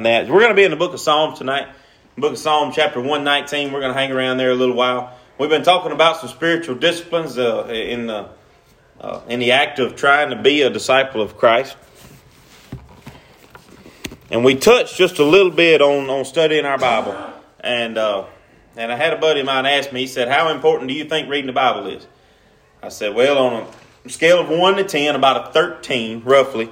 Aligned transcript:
that. 0.00 0.28
We're 0.28 0.40
going 0.40 0.50
to 0.50 0.56
be 0.56 0.64
in 0.64 0.70
the 0.70 0.76
book 0.76 0.94
of 0.94 1.00
Psalms 1.00 1.38
tonight. 1.38 1.68
Book 2.16 2.32
of 2.32 2.38
Psalm, 2.38 2.72
chapter 2.74 3.00
119. 3.00 3.72
We're 3.72 3.80
going 3.80 3.92
to 3.92 3.98
hang 3.98 4.12
around 4.12 4.38
there 4.38 4.50
a 4.50 4.54
little 4.54 4.74
while. 4.74 5.14
We've 5.38 5.50
been 5.50 5.62
talking 5.62 5.92
about 5.92 6.16
some 6.16 6.30
spiritual 6.30 6.76
disciplines 6.76 7.36
uh, 7.36 7.66
in, 7.66 8.06
the, 8.06 8.30
uh, 8.98 9.20
in 9.28 9.40
the 9.40 9.52
act 9.52 9.78
of 9.78 9.96
trying 9.96 10.30
to 10.30 10.36
be 10.36 10.62
a 10.62 10.70
disciple 10.70 11.20
of 11.20 11.36
Christ. 11.36 11.76
And 14.30 14.44
we 14.44 14.54
touched 14.54 14.96
just 14.96 15.18
a 15.18 15.24
little 15.24 15.50
bit 15.52 15.82
on, 15.82 16.08
on 16.08 16.24
studying 16.24 16.64
our 16.64 16.78
Bible. 16.78 17.14
And, 17.60 17.98
uh, 17.98 18.24
and 18.76 18.90
I 18.90 18.96
had 18.96 19.12
a 19.12 19.18
buddy 19.18 19.40
of 19.40 19.46
mine 19.46 19.66
ask 19.66 19.92
me, 19.92 20.00
he 20.00 20.06
said, 20.06 20.28
How 20.28 20.48
important 20.48 20.88
do 20.88 20.94
you 20.94 21.04
think 21.04 21.28
reading 21.28 21.48
the 21.48 21.52
Bible 21.52 21.86
is? 21.86 22.06
I 22.82 22.88
said, 22.88 23.14
Well, 23.14 23.38
on 23.38 23.66
a 24.04 24.08
scale 24.08 24.40
of 24.40 24.48
1 24.48 24.76
to 24.76 24.84
10, 24.84 25.14
about 25.14 25.50
a 25.50 25.52
13, 25.52 26.22
roughly. 26.24 26.70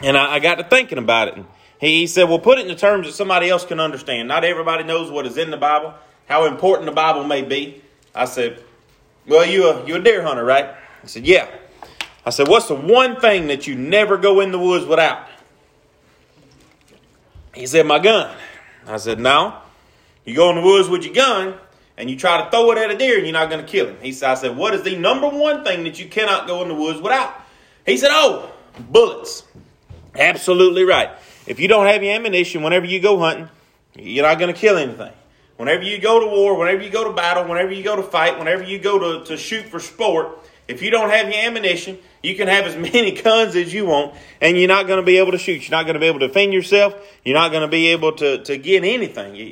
And 0.00 0.16
I, 0.16 0.34
I 0.34 0.38
got 0.38 0.56
to 0.56 0.64
thinking 0.64 0.98
about 0.98 1.28
it. 1.28 1.36
And 1.36 1.46
he, 1.80 2.06
said, 2.06 2.28
Well, 2.28 2.38
put 2.38 2.58
it 2.58 2.62
in 2.62 2.68
the 2.68 2.74
terms 2.74 3.06
that 3.06 3.12
somebody 3.12 3.48
else 3.48 3.64
can 3.64 3.80
understand. 3.80 4.28
Not 4.28 4.44
everybody 4.44 4.84
knows 4.84 5.10
what 5.10 5.26
is 5.26 5.36
in 5.36 5.50
the 5.50 5.56
Bible, 5.56 5.94
how 6.26 6.46
important 6.46 6.86
the 6.86 6.92
Bible 6.92 7.24
may 7.24 7.42
be. 7.42 7.82
I 8.14 8.24
said, 8.24 8.62
Well, 9.26 9.46
you 9.46 9.68
a, 9.68 9.86
you 9.86 9.96
a 9.96 10.00
deer 10.00 10.22
hunter, 10.22 10.44
right? 10.44 10.74
He 11.02 11.08
said, 11.08 11.26
Yeah. 11.26 11.48
I 12.26 12.30
said, 12.30 12.48
What's 12.48 12.68
the 12.68 12.74
one 12.74 13.20
thing 13.20 13.46
that 13.46 13.66
you 13.66 13.74
never 13.74 14.16
go 14.16 14.40
in 14.40 14.52
the 14.52 14.58
woods 14.58 14.84
without? 14.84 15.26
He 17.54 17.66
said, 17.66 17.86
My 17.86 17.98
gun. 17.98 18.36
I 18.86 18.96
said, 18.96 19.20
No. 19.20 19.60
You 20.24 20.34
go 20.34 20.50
in 20.50 20.56
the 20.56 20.62
woods 20.62 20.88
with 20.88 21.04
your 21.04 21.14
gun 21.14 21.54
and 21.96 22.10
you 22.10 22.16
try 22.16 22.42
to 22.42 22.50
throw 22.50 22.70
it 22.72 22.78
at 22.78 22.90
a 22.90 22.98
deer 22.98 23.16
and 23.16 23.24
you're 23.26 23.32
not 23.32 23.50
going 23.50 23.64
to 23.64 23.70
kill 23.70 23.86
him. 23.86 23.96
He 24.02 24.12
said, 24.12 24.30
I 24.30 24.34
said, 24.34 24.56
What 24.56 24.74
is 24.74 24.82
the 24.82 24.96
number 24.96 25.28
one 25.28 25.64
thing 25.64 25.84
that 25.84 25.98
you 25.98 26.08
cannot 26.08 26.46
go 26.46 26.62
in 26.62 26.68
the 26.68 26.74
woods 26.74 27.00
without? 27.00 27.34
He 27.86 27.96
said, 27.96 28.10
Oh, 28.12 28.52
bullets. 28.78 29.44
Absolutely 30.14 30.84
right. 30.84 31.10
If 31.48 31.58
you 31.58 31.66
don't 31.66 31.86
have 31.86 32.02
your 32.02 32.14
ammunition 32.14 32.62
whenever 32.62 32.84
you 32.84 33.00
go 33.00 33.18
hunting, 33.18 33.48
you're 33.96 34.26
not 34.26 34.38
going 34.38 34.52
to 34.52 34.60
kill 34.60 34.76
anything. 34.76 35.12
Whenever 35.56 35.82
you 35.82 35.98
go 35.98 36.20
to 36.20 36.26
war, 36.26 36.58
whenever 36.58 36.82
you 36.82 36.90
go 36.90 37.04
to 37.04 37.14
battle, 37.14 37.48
whenever 37.48 37.72
you 37.72 37.82
go 37.82 37.96
to 37.96 38.02
fight, 38.02 38.38
whenever 38.38 38.62
you 38.62 38.78
go 38.78 38.98
to, 38.98 39.24
to 39.24 39.38
shoot 39.38 39.64
for 39.64 39.80
sport, 39.80 40.38
if 40.68 40.82
you 40.82 40.90
don't 40.90 41.08
have 41.08 41.26
your 41.32 41.42
ammunition, 41.42 41.98
you 42.22 42.34
can 42.36 42.48
have 42.48 42.66
as 42.66 42.76
many 42.92 43.12
guns 43.12 43.56
as 43.56 43.72
you 43.72 43.86
want, 43.86 44.14
and 44.42 44.58
you're 44.58 44.68
not 44.68 44.86
going 44.86 45.00
to 45.00 45.06
be 45.06 45.16
able 45.16 45.32
to 45.32 45.38
shoot. 45.38 45.66
You're 45.66 45.76
not 45.76 45.84
going 45.84 45.94
to 45.94 46.00
be 46.00 46.06
able 46.06 46.18
to 46.18 46.28
defend 46.28 46.52
yourself. 46.52 46.94
You're 47.24 47.34
not 47.34 47.50
going 47.50 47.62
to 47.62 47.68
be 47.68 47.88
able 47.88 48.12
to, 48.16 48.44
to 48.44 48.58
get 48.58 48.84
anything. 48.84 49.34
You, 49.34 49.46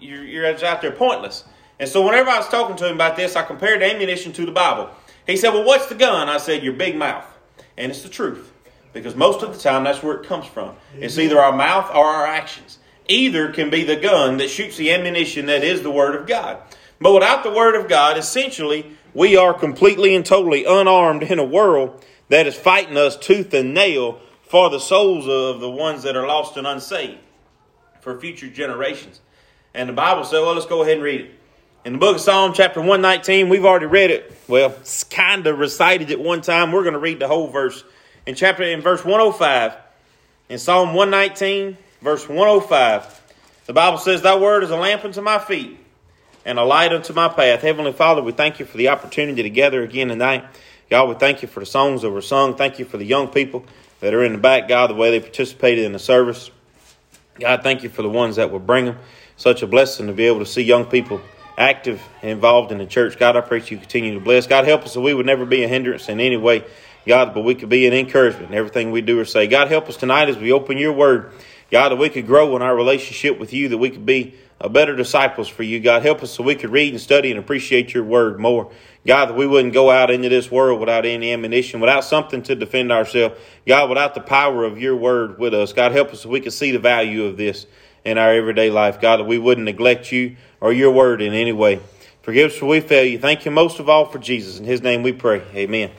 you, 0.00 0.16
you're, 0.22 0.66
out 0.66 0.82
there 0.82 0.90
pointless. 0.90 1.44
And 1.78 1.88
so, 1.88 2.04
whenever 2.04 2.28
I 2.28 2.38
was 2.38 2.48
talking 2.48 2.74
to 2.76 2.88
him 2.88 2.96
about 2.96 3.14
this, 3.14 3.36
I 3.36 3.44
compared 3.44 3.84
ammunition 3.84 4.32
to 4.32 4.44
the 4.44 4.52
Bible. 4.52 4.90
He 5.28 5.36
said, 5.36 5.54
Well, 5.54 5.64
what's 5.64 5.86
the 5.86 5.94
gun? 5.94 6.28
I 6.28 6.38
said, 6.38 6.64
Your 6.64 6.72
big 6.72 6.96
mouth. 6.96 7.24
And 7.78 7.92
it's 7.92 8.02
the 8.02 8.08
truth. 8.08 8.49
Because 8.92 9.14
most 9.14 9.42
of 9.42 9.52
the 9.52 9.58
time, 9.58 9.84
that's 9.84 10.02
where 10.02 10.16
it 10.16 10.26
comes 10.26 10.46
from. 10.46 10.74
It's 10.98 11.18
either 11.18 11.40
our 11.40 11.56
mouth 11.56 11.90
or 11.90 12.04
our 12.04 12.26
actions. 12.26 12.78
Either 13.06 13.52
can 13.52 13.70
be 13.70 13.84
the 13.84 13.96
gun 13.96 14.36
that 14.38 14.50
shoots 14.50 14.76
the 14.76 14.90
ammunition 14.90 15.46
that 15.46 15.62
is 15.62 15.82
the 15.82 15.90
Word 15.90 16.14
of 16.14 16.26
God. 16.26 16.58
But 17.00 17.14
without 17.14 17.42
the 17.42 17.52
Word 17.52 17.74
of 17.74 17.88
God, 17.88 18.18
essentially, 18.18 18.96
we 19.14 19.36
are 19.36 19.54
completely 19.54 20.14
and 20.14 20.24
totally 20.24 20.64
unarmed 20.64 21.22
in 21.22 21.38
a 21.38 21.44
world 21.44 22.04
that 22.28 22.46
is 22.46 22.54
fighting 22.54 22.96
us 22.96 23.16
tooth 23.16 23.54
and 23.54 23.74
nail 23.74 24.20
for 24.42 24.70
the 24.70 24.78
souls 24.78 25.28
of 25.28 25.60
the 25.60 25.70
ones 25.70 26.02
that 26.02 26.16
are 26.16 26.26
lost 26.26 26.56
and 26.56 26.66
unsaved 26.66 27.18
for 28.00 28.18
future 28.18 28.48
generations. 28.48 29.20
And 29.74 29.88
the 29.88 29.92
Bible 29.92 30.24
said, 30.24 30.40
well, 30.40 30.54
let's 30.54 30.66
go 30.66 30.82
ahead 30.82 30.94
and 30.94 31.02
read 31.02 31.20
it. 31.22 31.30
In 31.84 31.92
the 31.94 31.98
book 31.98 32.16
of 32.16 32.20
Psalm, 32.20 32.52
chapter 32.52 32.80
119, 32.80 33.48
we've 33.48 33.64
already 33.64 33.86
read 33.86 34.10
it. 34.10 34.36
Well, 34.48 34.74
kind 35.08 35.46
of 35.46 35.58
recited 35.58 36.10
it 36.10 36.20
one 36.20 36.42
time. 36.42 36.72
We're 36.72 36.82
going 36.82 36.94
to 36.94 37.00
read 37.00 37.20
the 37.20 37.28
whole 37.28 37.46
verse 37.46 37.84
in 38.26 38.34
chapter 38.34 38.62
in 38.62 38.80
verse 38.80 39.04
105 39.04 39.76
in 40.48 40.58
Psalm 40.58 40.94
119 40.94 41.76
verse 42.00 42.28
105 42.28 43.20
the 43.66 43.72
Bible 43.72 43.98
says 43.98 44.22
thy 44.22 44.36
word 44.36 44.64
is 44.64 44.70
a 44.70 44.76
lamp 44.76 45.04
unto 45.04 45.20
my 45.20 45.38
feet 45.38 45.78
and 46.44 46.58
a 46.58 46.64
light 46.64 46.92
unto 46.92 47.12
my 47.12 47.28
path. 47.28 47.60
Heavenly 47.60 47.92
father 47.92 48.22
we 48.22 48.32
thank 48.32 48.58
you 48.58 48.66
for 48.66 48.76
the 48.76 48.88
opportunity 48.88 49.42
to 49.42 49.50
gather 49.50 49.82
again 49.82 50.08
tonight. 50.08 50.44
God 50.88 51.08
we 51.08 51.14
thank 51.14 51.42
you 51.42 51.48
for 51.48 51.60
the 51.60 51.66
songs 51.66 52.02
that 52.02 52.10
were 52.10 52.22
sung. 52.22 52.56
Thank 52.56 52.78
you 52.78 52.84
for 52.84 52.96
the 52.96 53.04
young 53.04 53.28
people 53.28 53.64
that 54.00 54.14
are 54.14 54.24
in 54.24 54.32
the 54.32 54.38
back 54.38 54.68
God 54.68 54.90
the 54.90 54.94
way 54.94 55.10
they 55.10 55.20
participated 55.20 55.84
in 55.84 55.92
the 55.92 55.98
service. 55.98 56.50
God 57.38 57.62
thank 57.62 57.82
you 57.82 57.88
for 57.88 58.02
the 58.02 58.08
ones 58.08 58.36
that 58.36 58.50
will 58.50 58.58
bring 58.58 58.86
them 58.86 58.98
such 59.36 59.62
a 59.62 59.66
blessing 59.66 60.08
to 60.08 60.12
be 60.12 60.24
able 60.24 60.40
to 60.40 60.46
see 60.46 60.62
young 60.62 60.84
people 60.84 61.20
active 61.56 62.02
and 62.22 62.30
involved 62.30 62.72
in 62.72 62.78
the 62.78 62.86
church. 62.86 63.18
God 63.18 63.36
I 63.36 63.40
pray 63.40 63.58
you 63.58 63.76
continue 63.76 64.14
to 64.14 64.20
bless. 64.20 64.46
God 64.46 64.64
help 64.64 64.82
us 64.82 64.94
that 64.94 65.00
we 65.00 65.14
would 65.14 65.26
never 65.26 65.46
be 65.46 65.62
a 65.62 65.68
hindrance 65.68 66.08
in 66.08 66.20
any 66.20 66.36
way 66.36 66.64
God, 67.06 67.34
but 67.34 67.42
we 67.42 67.54
could 67.54 67.68
be 67.68 67.86
an 67.86 67.92
encouragement 67.92 68.50
in 68.50 68.54
everything 68.54 68.90
we 68.90 69.00
do 69.00 69.18
or 69.18 69.24
say. 69.24 69.46
God, 69.46 69.68
help 69.68 69.88
us 69.88 69.96
tonight 69.96 70.28
as 70.28 70.36
we 70.36 70.52
open 70.52 70.78
your 70.78 70.92
word. 70.92 71.32
God, 71.70 71.90
that 71.90 71.96
we 71.96 72.08
could 72.08 72.26
grow 72.26 72.54
in 72.56 72.62
our 72.62 72.74
relationship 72.74 73.38
with 73.38 73.52
you, 73.52 73.68
that 73.68 73.78
we 73.78 73.90
could 73.90 74.04
be 74.04 74.34
better 74.70 74.94
disciples 74.94 75.48
for 75.48 75.62
you. 75.62 75.80
God, 75.80 76.02
help 76.02 76.22
us 76.22 76.32
so 76.32 76.42
we 76.42 76.54
could 76.54 76.70
read 76.70 76.92
and 76.92 77.00
study 77.00 77.30
and 77.30 77.38
appreciate 77.38 77.94
your 77.94 78.04
word 78.04 78.38
more. 78.38 78.70
God, 79.06 79.30
that 79.30 79.36
we 79.36 79.46
wouldn't 79.46 79.72
go 79.72 79.90
out 79.90 80.10
into 80.10 80.28
this 80.28 80.50
world 80.50 80.80
without 80.80 81.06
any 81.06 81.32
ammunition, 81.32 81.80
without 81.80 82.04
something 82.04 82.42
to 82.42 82.54
defend 82.54 82.92
ourselves. 82.92 83.40
God, 83.66 83.88
without 83.88 84.14
the 84.14 84.20
power 84.20 84.64
of 84.64 84.78
your 84.78 84.94
word 84.96 85.38
with 85.38 85.54
us. 85.54 85.72
God, 85.72 85.92
help 85.92 86.12
us 86.12 86.20
so 86.20 86.28
we 86.28 86.40
could 86.40 86.52
see 86.52 86.70
the 86.70 86.78
value 86.78 87.24
of 87.24 87.38
this 87.38 87.66
in 88.04 88.18
our 88.18 88.32
everyday 88.32 88.68
life. 88.70 89.00
God, 89.00 89.20
that 89.20 89.24
we 89.24 89.38
wouldn't 89.38 89.64
neglect 89.64 90.12
you 90.12 90.36
or 90.60 90.72
your 90.72 90.90
word 90.90 91.22
in 91.22 91.32
any 91.32 91.52
way. 91.52 91.80
Forgive 92.22 92.50
us 92.50 92.58
for 92.58 92.66
we 92.66 92.80
fail 92.80 93.04
you. 93.04 93.18
Thank 93.18 93.46
you 93.46 93.50
most 93.50 93.78
of 93.78 93.88
all 93.88 94.04
for 94.04 94.18
Jesus. 94.18 94.58
In 94.58 94.66
his 94.66 94.82
name 94.82 95.02
we 95.02 95.12
pray. 95.12 95.42
Amen. 95.54 95.90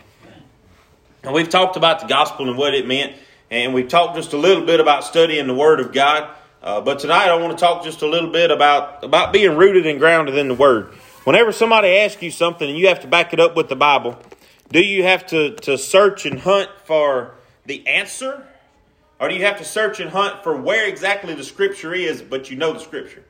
And 1.23 1.33
we've 1.33 1.49
talked 1.49 1.77
about 1.77 1.99
the 1.99 2.07
gospel 2.07 2.49
and 2.49 2.57
what 2.57 2.73
it 2.73 2.87
meant, 2.87 3.15
and 3.51 3.75
we've 3.75 3.87
talked 3.87 4.15
just 4.15 4.33
a 4.33 4.37
little 4.37 4.65
bit 4.65 4.79
about 4.79 5.03
studying 5.03 5.45
the 5.45 5.53
Word 5.53 5.79
of 5.79 5.93
God. 5.93 6.35
Uh, 6.63 6.81
but 6.81 6.97
tonight 6.97 7.29
I 7.29 7.35
want 7.35 7.55
to 7.55 7.63
talk 7.63 7.83
just 7.83 8.01
a 8.01 8.07
little 8.07 8.31
bit 8.31 8.49
about, 8.49 9.03
about 9.03 9.31
being 9.31 9.55
rooted 9.55 9.85
and 9.85 9.99
grounded 9.99 10.35
in 10.35 10.47
the 10.47 10.55
Word. 10.55 10.93
Whenever 11.23 11.51
somebody 11.51 11.89
asks 11.89 12.23
you 12.23 12.31
something 12.31 12.67
and 12.67 12.75
you 12.75 12.87
have 12.87 13.01
to 13.01 13.07
back 13.07 13.33
it 13.33 13.39
up 13.39 13.55
with 13.55 13.69
the 13.69 13.75
Bible, 13.75 14.17
do 14.71 14.79
you 14.79 15.03
have 15.03 15.27
to, 15.27 15.53
to 15.57 15.77
search 15.77 16.25
and 16.25 16.39
hunt 16.39 16.69
for 16.85 17.35
the 17.67 17.85
answer? 17.87 18.47
Or 19.19 19.29
do 19.29 19.35
you 19.35 19.45
have 19.45 19.59
to 19.59 19.65
search 19.65 19.99
and 19.99 20.09
hunt 20.09 20.41
for 20.41 20.59
where 20.59 20.87
exactly 20.87 21.35
the 21.35 21.43
Scripture 21.43 21.93
is, 21.93 22.23
but 22.23 22.49
you 22.49 22.57
know 22.57 22.73
the 22.73 22.79
Scripture? 22.79 23.23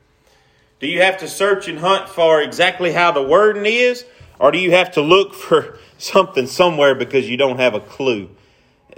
Do 0.80 0.86
you 0.86 1.02
have 1.02 1.18
to 1.18 1.28
search 1.28 1.68
and 1.68 1.78
hunt 1.78 2.08
for 2.08 2.40
exactly 2.40 2.92
how 2.92 3.12
the 3.12 3.22
wording 3.22 3.66
is? 3.66 4.06
Or 4.38 4.50
do 4.50 4.58
you 4.58 4.70
have 4.70 4.92
to 4.92 5.02
look 5.02 5.34
for 5.34 5.78
something 6.02 6.46
somewhere 6.46 6.94
because 6.94 7.28
you 7.28 7.36
don't 7.36 7.58
have 7.58 7.74
a 7.74 7.80
clue. 7.80 8.28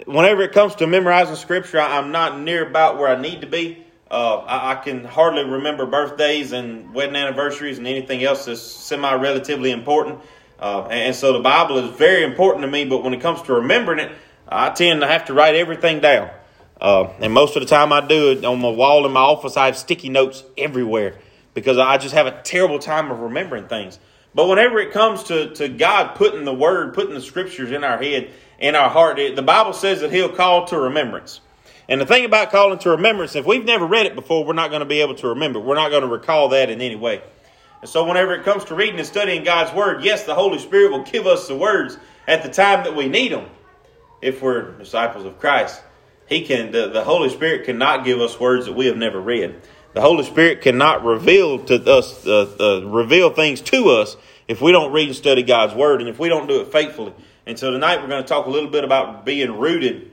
Whenever 0.06 0.42
it 0.42 0.52
comes 0.52 0.74
to 0.76 0.86
memorizing 0.86 1.36
scripture, 1.36 1.80
I'm 1.80 2.10
not 2.10 2.40
near 2.40 2.66
about 2.66 2.98
where 2.98 3.08
I 3.08 3.20
need 3.20 3.42
to 3.42 3.46
be. 3.46 3.84
Uh, 4.10 4.38
I, 4.38 4.72
I, 4.72 4.74
can 4.76 5.04
hardly 5.04 5.44
remember 5.44 5.86
birthdays 5.86 6.52
and 6.52 6.92
wedding 6.94 7.16
anniversaries 7.16 7.78
and 7.78 7.86
anything 7.86 8.22
else 8.22 8.44
that's 8.44 8.60
semi 8.60 9.12
relatively 9.14 9.70
important. 9.70 10.20
Uh, 10.58 10.82
and 10.84 11.16
so 11.16 11.32
the 11.32 11.40
Bible 11.40 11.78
is 11.78 11.96
very 11.96 12.22
important 12.22 12.62
to 12.62 12.70
me, 12.70 12.84
but 12.84 13.02
when 13.02 13.12
it 13.14 13.20
comes 13.20 13.42
to 13.42 13.54
remembering 13.54 13.98
it, 13.98 14.12
I 14.48 14.70
tend 14.70 15.00
to 15.00 15.06
have 15.06 15.24
to 15.26 15.34
write 15.34 15.54
everything 15.54 16.00
down. 16.00 16.30
Uh, 16.80 17.08
and 17.20 17.32
most 17.32 17.56
of 17.56 17.62
the 17.62 17.68
time 17.68 17.92
I 17.92 18.06
do 18.06 18.32
it 18.32 18.44
on 18.44 18.60
my 18.60 18.68
wall 18.68 19.06
in 19.06 19.12
my 19.12 19.20
office, 19.20 19.56
I 19.56 19.66
have 19.66 19.76
sticky 19.76 20.10
notes 20.10 20.44
everywhere 20.58 21.18
because 21.54 21.78
I 21.78 21.98
just 21.98 22.14
have 22.14 22.26
a 22.26 22.42
terrible 22.42 22.78
time 22.78 23.10
of 23.10 23.20
remembering 23.20 23.68
things. 23.68 23.98
But 24.34 24.48
whenever 24.48 24.78
it 24.78 24.92
comes 24.92 25.24
to, 25.24 25.54
to 25.54 25.68
God 25.68 26.16
putting 26.16 26.44
the 26.44 26.54
word, 26.54 26.94
putting 26.94 27.14
the 27.14 27.20
scriptures 27.20 27.70
in 27.70 27.84
our 27.84 27.98
head, 27.98 28.30
in 28.58 28.74
our 28.74 28.90
heart, 28.90 29.18
it, 29.18 29.36
the 29.36 29.42
Bible 29.42 29.72
says 29.72 30.00
that 30.00 30.12
He'll 30.12 30.32
call 30.32 30.66
to 30.66 30.78
remembrance. 30.78 31.40
And 31.88 32.00
the 32.00 32.06
thing 32.06 32.24
about 32.24 32.50
calling 32.50 32.78
to 32.80 32.90
remembrance, 32.90 33.36
if 33.36 33.46
we've 33.46 33.64
never 33.64 33.86
read 33.86 34.06
it 34.06 34.14
before, 34.14 34.44
we're 34.44 34.54
not 34.54 34.70
going 34.70 34.80
to 34.80 34.86
be 34.86 35.02
able 35.02 35.14
to 35.16 35.28
remember. 35.28 35.60
We're 35.60 35.74
not 35.74 35.90
going 35.90 36.02
to 36.02 36.08
recall 36.08 36.48
that 36.48 36.70
in 36.70 36.80
any 36.80 36.96
way. 36.96 37.22
And 37.82 37.90
so, 37.90 38.04
whenever 38.06 38.34
it 38.34 38.44
comes 38.44 38.64
to 38.64 38.74
reading 38.74 38.98
and 38.98 39.06
studying 39.06 39.44
God's 39.44 39.74
Word, 39.74 40.02
yes, 40.02 40.24
the 40.24 40.34
Holy 40.34 40.58
Spirit 40.58 40.90
will 40.90 41.04
give 41.04 41.26
us 41.26 41.46
the 41.46 41.56
words 41.56 41.98
at 42.26 42.42
the 42.42 42.48
time 42.48 42.84
that 42.84 42.96
we 42.96 43.08
need 43.08 43.32
them. 43.32 43.46
If 44.22 44.40
we're 44.40 44.72
disciples 44.78 45.26
of 45.26 45.38
Christ, 45.38 45.82
He 46.26 46.46
can. 46.46 46.72
The, 46.72 46.88
the 46.88 47.04
Holy 47.04 47.28
Spirit 47.28 47.66
cannot 47.66 48.04
give 48.04 48.18
us 48.20 48.40
words 48.40 48.64
that 48.64 48.72
we 48.72 48.86
have 48.86 48.96
never 48.96 49.20
read. 49.20 49.60
The 49.94 50.00
Holy 50.00 50.24
Spirit 50.24 50.60
cannot 50.60 51.04
reveal 51.04 51.60
to 51.66 51.76
us, 51.88 52.26
uh, 52.26 52.56
uh, 52.58 52.84
reveal 52.84 53.30
things 53.30 53.60
to 53.60 53.90
us 53.90 54.16
if 54.48 54.60
we 54.60 54.72
don't 54.72 54.90
read 54.90 55.06
and 55.06 55.16
study 55.16 55.44
God's 55.44 55.72
Word 55.72 56.00
and 56.00 56.10
if 56.10 56.18
we 56.18 56.28
don't 56.28 56.48
do 56.48 56.60
it 56.62 56.72
faithfully. 56.72 57.12
And 57.46 57.56
so 57.56 57.70
tonight 57.70 58.02
we're 58.02 58.08
going 58.08 58.22
to 58.22 58.28
talk 58.28 58.46
a 58.46 58.50
little 58.50 58.70
bit 58.70 58.82
about 58.82 59.24
being 59.24 59.56
rooted, 59.56 60.10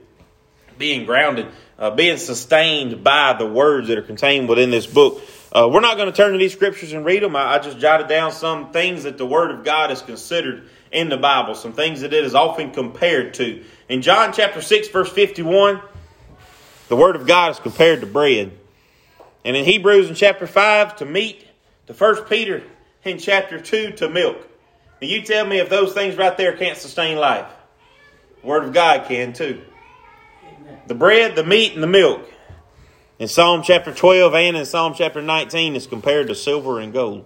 being 0.78 1.04
grounded, 1.04 1.48
uh, 1.80 1.90
being 1.90 2.16
sustained 2.16 3.02
by 3.02 3.32
the 3.32 3.44
words 3.44 3.88
that 3.88 3.98
are 3.98 4.02
contained 4.02 4.48
within 4.48 4.70
this 4.70 4.86
book. 4.86 5.20
Uh, 5.50 5.68
we're 5.68 5.80
not 5.80 5.96
going 5.96 6.08
to 6.08 6.16
turn 6.16 6.30
to 6.30 6.38
these 6.38 6.52
scriptures 6.52 6.92
and 6.92 7.04
read 7.04 7.24
them. 7.24 7.34
I, 7.34 7.54
I 7.54 7.58
just 7.58 7.80
jotted 7.80 8.06
down 8.06 8.30
some 8.30 8.70
things 8.70 9.02
that 9.02 9.18
the 9.18 9.26
Word 9.26 9.50
of 9.50 9.64
God 9.64 9.90
is 9.90 10.00
considered 10.00 10.68
in 10.92 11.08
the 11.08 11.16
Bible, 11.16 11.56
some 11.56 11.72
things 11.72 12.02
that 12.02 12.12
it 12.12 12.24
is 12.24 12.36
often 12.36 12.70
compared 12.70 13.34
to. 13.34 13.64
In 13.88 14.00
John 14.00 14.32
chapter 14.32 14.62
6, 14.62 14.88
verse 14.90 15.10
51, 15.10 15.80
the 16.86 16.94
Word 16.94 17.16
of 17.16 17.26
God 17.26 17.50
is 17.50 17.58
compared 17.58 18.00
to 18.02 18.06
bread. 18.06 18.52
And 19.44 19.56
in 19.56 19.64
Hebrews 19.64 20.08
in 20.08 20.14
chapter 20.14 20.46
5 20.46 20.96
to 20.96 21.04
meat, 21.04 21.46
to 21.86 21.92
1 21.92 22.24
Peter 22.24 22.62
in 23.04 23.18
chapter 23.18 23.60
2 23.60 23.92
to 23.92 24.08
milk. 24.08 24.48
And 25.00 25.10
you 25.10 25.22
tell 25.22 25.44
me 25.46 25.58
if 25.58 25.68
those 25.68 25.92
things 25.92 26.16
right 26.16 26.36
there 26.36 26.56
can't 26.56 26.78
sustain 26.78 27.18
life. 27.18 27.48
The 28.40 28.46
Word 28.46 28.64
of 28.64 28.72
God 28.72 29.06
can 29.08 29.32
too. 29.32 29.62
Amen. 30.44 30.78
The 30.86 30.94
bread, 30.94 31.34
the 31.34 31.44
meat, 31.44 31.74
and 31.74 31.82
the 31.82 31.88
milk. 31.88 32.28
In 33.18 33.28
Psalm 33.28 33.62
chapter 33.62 33.92
12 33.92 34.34
and 34.34 34.56
in 34.56 34.64
Psalm 34.64 34.94
chapter 34.96 35.20
19 35.20 35.76
is 35.76 35.86
compared 35.86 36.28
to 36.28 36.34
silver 36.34 36.80
and 36.80 36.92
gold, 36.92 37.24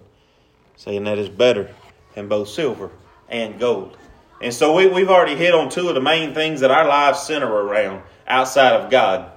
saying 0.75 1.03
that 1.05 1.17
is 1.17 1.29
better 1.29 1.73
than 2.13 2.27
both 2.27 2.49
silver 2.49 2.91
and 3.29 3.59
gold. 3.59 3.97
And 4.41 4.53
so 4.53 4.75
we, 4.75 4.87
we've 4.87 5.09
already 5.09 5.35
hit 5.35 5.55
on 5.55 5.69
two 5.69 5.89
of 5.89 5.95
the 5.95 6.01
main 6.01 6.33
things 6.33 6.59
that 6.59 6.71
our 6.71 6.87
lives 6.87 7.21
center 7.21 7.51
around 7.51 8.03
outside 8.27 8.73
of 8.73 8.91
God. 8.91 9.31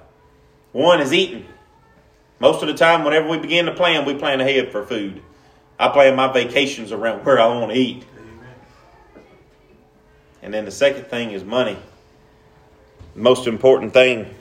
One 0.71 1.01
is 1.01 1.13
eating. 1.13 1.45
Most 2.41 2.63
of 2.63 2.67
the 2.67 2.73
time, 2.73 3.03
whenever 3.03 3.29
we 3.29 3.37
begin 3.37 3.67
to 3.67 3.71
plan, 3.71 4.03
we 4.03 4.15
plan 4.15 4.41
ahead 4.41 4.71
for 4.71 4.83
food. 4.83 5.21
I 5.77 5.89
plan 5.89 6.15
my 6.15 6.33
vacations 6.33 6.91
around 6.91 7.23
where 7.23 7.39
I 7.39 7.45
want 7.45 7.71
to 7.71 7.77
eat. 7.77 8.03
And 10.41 10.51
then 10.51 10.65
the 10.65 10.71
second 10.71 11.05
thing 11.05 11.33
is 11.33 11.43
money. 11.43 11.77
The 13.13 13.21
most 13.21 13.45
important 13.45 13.93
thing 13.93 14.33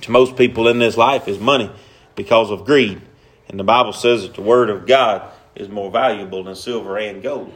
to 0.00 0.10
most 0.10 0.34
people 0.34 0.66
in 0.66 0.80
this 0.80 0.96
life 0.96 1.28
is 1.28 1.38
money 1.38 1.70
because 2.16 2.50
of 2.50 2.64
greed. 2.64 3.00
And 3.48 3.56
the 3.56 3.62
Bible 3.62 3.92
says 3.92 4.22
that 4.22 4.34
the 4.34 4.42
Word 4.42 4.68
of 4.68 4.84
God 4.84 5.30
is 5.54 5.68
more 5.68 5.92
valuable 5.92 6.42
than 6.42 6.56
silver 6.56 6.98
and 6.98 7.22
gold. 7.22 7.52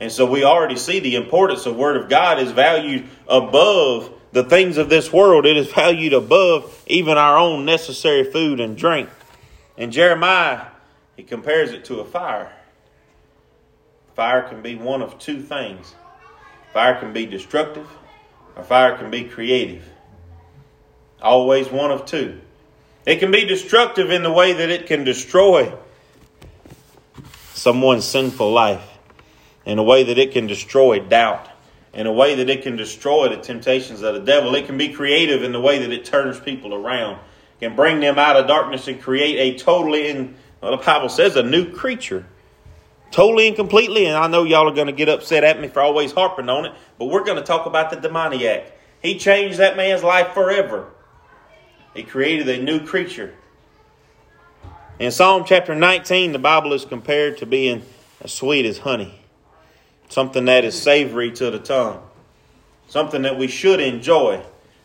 And 0.00 0.10
so 0.10 0.26
we 0.26 0.42
already 0.42 0.74
see 0.74 0.98
the 0.98 1.14
importance 1.14 1.66
of 1.66 1.76
Word 1.76 1.96
of 1.96 2.08
God 2.08 2.40
is 2.40 2.50
valued 2.50 3.06
above 3.28 4.12
the 4.32 4.44
things 4.44 4.76
of 4.76 4.88
this 4.88 5.12
world. 5.12 5.46
It 5.46 5.56
is 5.56 5.72
valued 5.72 6.12
above 6.12 6.82
even 6.86 7.16
our 7.18 7.36
own 7.36 7.64
necessary 7.64 8.24
food 8.24 8.60
and 8.60 8.76
drink. 8.76 9.08
And 9.76 9.92
Jeremiah, 9.92 10.66
he 11.16 11.22
compares 11.22 11.72
it 11.72 11.84
to 11.86 12.00
a 12.00 12.04
fire. 12.04 12.52
Fire 14.14 14.42
can 14.42 14.62
be 14.62 14.74
one 14.74 15.02
of 15.02 15.18
two 15.18 15.42
things 15.42 15.94
fire 16.72 17.00
can 17.00 17.12
be 17.12 17.26
destructive, 17.26 17.88
or 18.54 18.62
fire 18.62 18.96
can 18.96 19.10
be 19.10 19.24
creative. 19.24 19.84
Always 21.20 21.68
one 21.68 21.90
of 21.90 22.06
two. 22.06 22.40
It 23.04 23.18
can 23.18 23.30
be 23.30 23.46
destructive 23.46 24.10
in 24.10 24.22
the 24.22 24.30
way 24.30 24.52
that 24.52 24.68
it 24.68 24.86
can 24.86 25.02
destroy 25.02 25.72
someone's 27.54 28.04
sinful 28.04 28.52
life, 28.52 28.86
in 29.64 29.78
a 29.78 29.82
way 29.82 30.04
that 30.04 30.18
it 30.18 30.32
can 30.32 30.46
destroy 30.46 31.00
doubt, 31.00 31.48
in 31.92 32.06
a 32.06 32.12
way 32.12 32.34
that 32.34 32.50
it 32.50 32.62
can 32.62 32.76
destroy 32.76 33.28
the 33.28 33.36
temptations 33.36 34.02
of 34.02 34.14
the 34.14 34.20
devil. 34.20 34.54
It 34.54 34.66
can 34.66 34.76
be 34.76 34.88
creative 34.88 35.42
in 35.42 35.52
the 35.52 35.60
way 35.60 35.78
that 35.78 35.92
it 35.92 36.04
turns 36.04 36.38
people 36.38 36.74
around, 36.74 37.14
it 37.60 37.66
can 37.66 37.76
bring 37.76 38.00
them 38.00 38.18
out 38.18 38.36
of 38.36 38.46
darkness 38.46 38.88
and 38.88 39.00
create 39.00 39.36
a 39.38 39.58
totally, 39.58 40.08
in, 40.08 40.34
well, 40.60 40.76
the 40.76 40.82
Bible 40.82 41.08
says, 41.08 41.36
a 41.36 41.42
new 41.42 41.72
creature. 41.72 42.26
Totally 43.10 43.48
and 43.48 43.56
completely, 43.56 44.04
and 44.04 44.16
I 44.16 44.26
know 44.28 44.44
y'all 44.44 44.68
are 44.68 44.74
going 44.74 44.86
to 44.86 44.92
get 44.92 45.08
upset 45.08 45.42
at 45.42 45.58
me 45.60 45.68
for 45.68 45.80
always 45.80 46.12
harping 46.12 46.50
on 46.50 46.66
it, 46.66 46.72
but 46.98 47.06
we're 47.06 47.24
going 47.24 47.38
to 47.38 47.44
talk 47.44 47.64
about 47.64 47.90
the 47.90 47.96
demoniac. 47.96 48.72
He 49.02 49.18
changed 49.18 49.58
that 49.58 49.76
man's 49.76 50.02
life 50.02 50.34
forever. 50.34 50.90
He 51.94 52.02
created 52.02 52.48
a 52.48 52.62
new 52.62 52.84
creature. 52.84 53.34
In 54.98 55.10
Psalm 55.10 55.44
chapter 55.46 55.74
19, 55.74 56.32
the 56.32 56.38
Bible 56.38 56.72
is 56.72 56.84
compared 56.84 57.38
to 57.38 57.46
being 57.46 57.82
as 58.20 58.32
sweet 58.32 58.66
as 58.66 58.78
honey, 58.78 59.20
something 60.08 60.46
that 60.46 60.64
is 60.64 60.80
savory 60.80 61.30
to 61.32 61.50
the 61.50 61.58
tongue, 61.58 62.02
something 62.88 63.22
that 63.22 63.38
we 63.38 63.46
should 63.46 63.80
enjoy. 63.80 64.42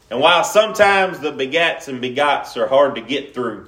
And 0.10 0.20
while 0.20 0.44
sometimes 0.44 1.20
the 1.20 1.32
begats 1.32 1.88
and 1.88 2.02
begots 2.02 2.56
are 2.58 2.68
hard 2.68 2.96
to 2.96 3.02
get 3.02 3.34
through, 3.34 3.68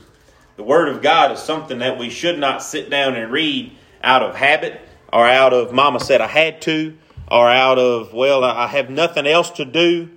the 0.57 0.63
Word 0.63 0.89
of 0.89 1.01
God 1.01 1.31
is 1.31 1.39
something 1.39 1.79
that 1.79 1.97
we 1.97 2.09
should 2.09 2.39
not 2.39 2.61
sit 2.61 2.89
down 2.89 3.15
and 3.15 3.31
read 3.31 3.75
out 4.03 4.21
of 4.21 4.35
habit 4.35 4.79
or 5.11 5.25
out 5.25 5.53
of 5.53 5.73
mama 5.73 5.99
said 5.99 6.21
I 6.21 6.27
had 6.27 6.61
to 6.63 6.97
or 7.29 7.49
out 7.49 7.79
of, 7.79 8.13
well, 8.13 8.43
I 8.43 8.67
have 8.67 8.89
nothing 8.89 9.25
else 9.25 9.49
to 9.51 9.65
do. 9.65 10.11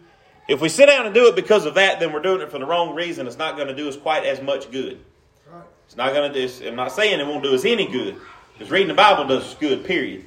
If 0.46 0.61
we 0.61 0.69
sit 0.69 0.87
down 0.87 1.06
and 1.06 1.14
do 1.14 1.26
it 1.29 1.37
because 1.37 1.67
of 1.67 1.75
that, 1.75 2.00
then 2.00 2.12
we're 2.12 2.23
doing 2.23 2.40
it 2.40 2.50
for 2.50 2.58
the 2.58 2.67
wrong 2.67 2.94
reason. 2.94 3.26
It's 3.26 3.38
not 3.38 3.56
going 3.56 3.69
to 3.69 3.75
do 3.75 3.88
us 3.88 3.96
quite 3.96 4.25
as 4.25 4.40
much 4.40 4.70
good. 4.70 4.99
It's 5.87 5.96
not 5.96 6.12
going 6.12 6.32
to 6.32 6.46
do. 6.46 6.69
I'm 6.69 6.76
not 6.76 6.93
saying 6.93 7.19
it 7.19 7.26
won't 7.26 7.43
do 7.43 7.55
us 7.55 7.64
any 7.64 7.87
good, 7.87 8.17
because 8.52 8.70
reading 8.70 8.88
the 8.88 8.94
Bible 8.94 9.26
does 9.26 9.44
us 9.44 9.55
good. 9.55 9.85
Period. 9.87 10.25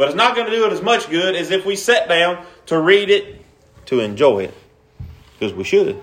But 0.00 0.08
it's 0.08 0.16
not 0.16 0.34
going 0.34 0.46
to 0.46 0.56
do 0.56 0.64
it 0.64 0.72
as 0.72 0.80
much 0.80 1.10
good 1.10 1.36
as 1.36 1.50
if 1.50 1.66
we 1.66 1.76
sat 1.76 2.08
down 2.08 2.42
to 2.64 2.80
read 2.80 3.10
it 3.10 3.44
to 3.84 4.00
enjoy 4.00 4.44
it, 4.44 4.54
because 5.34 5.52
we 5.52 5.62
should. 5.62 6.00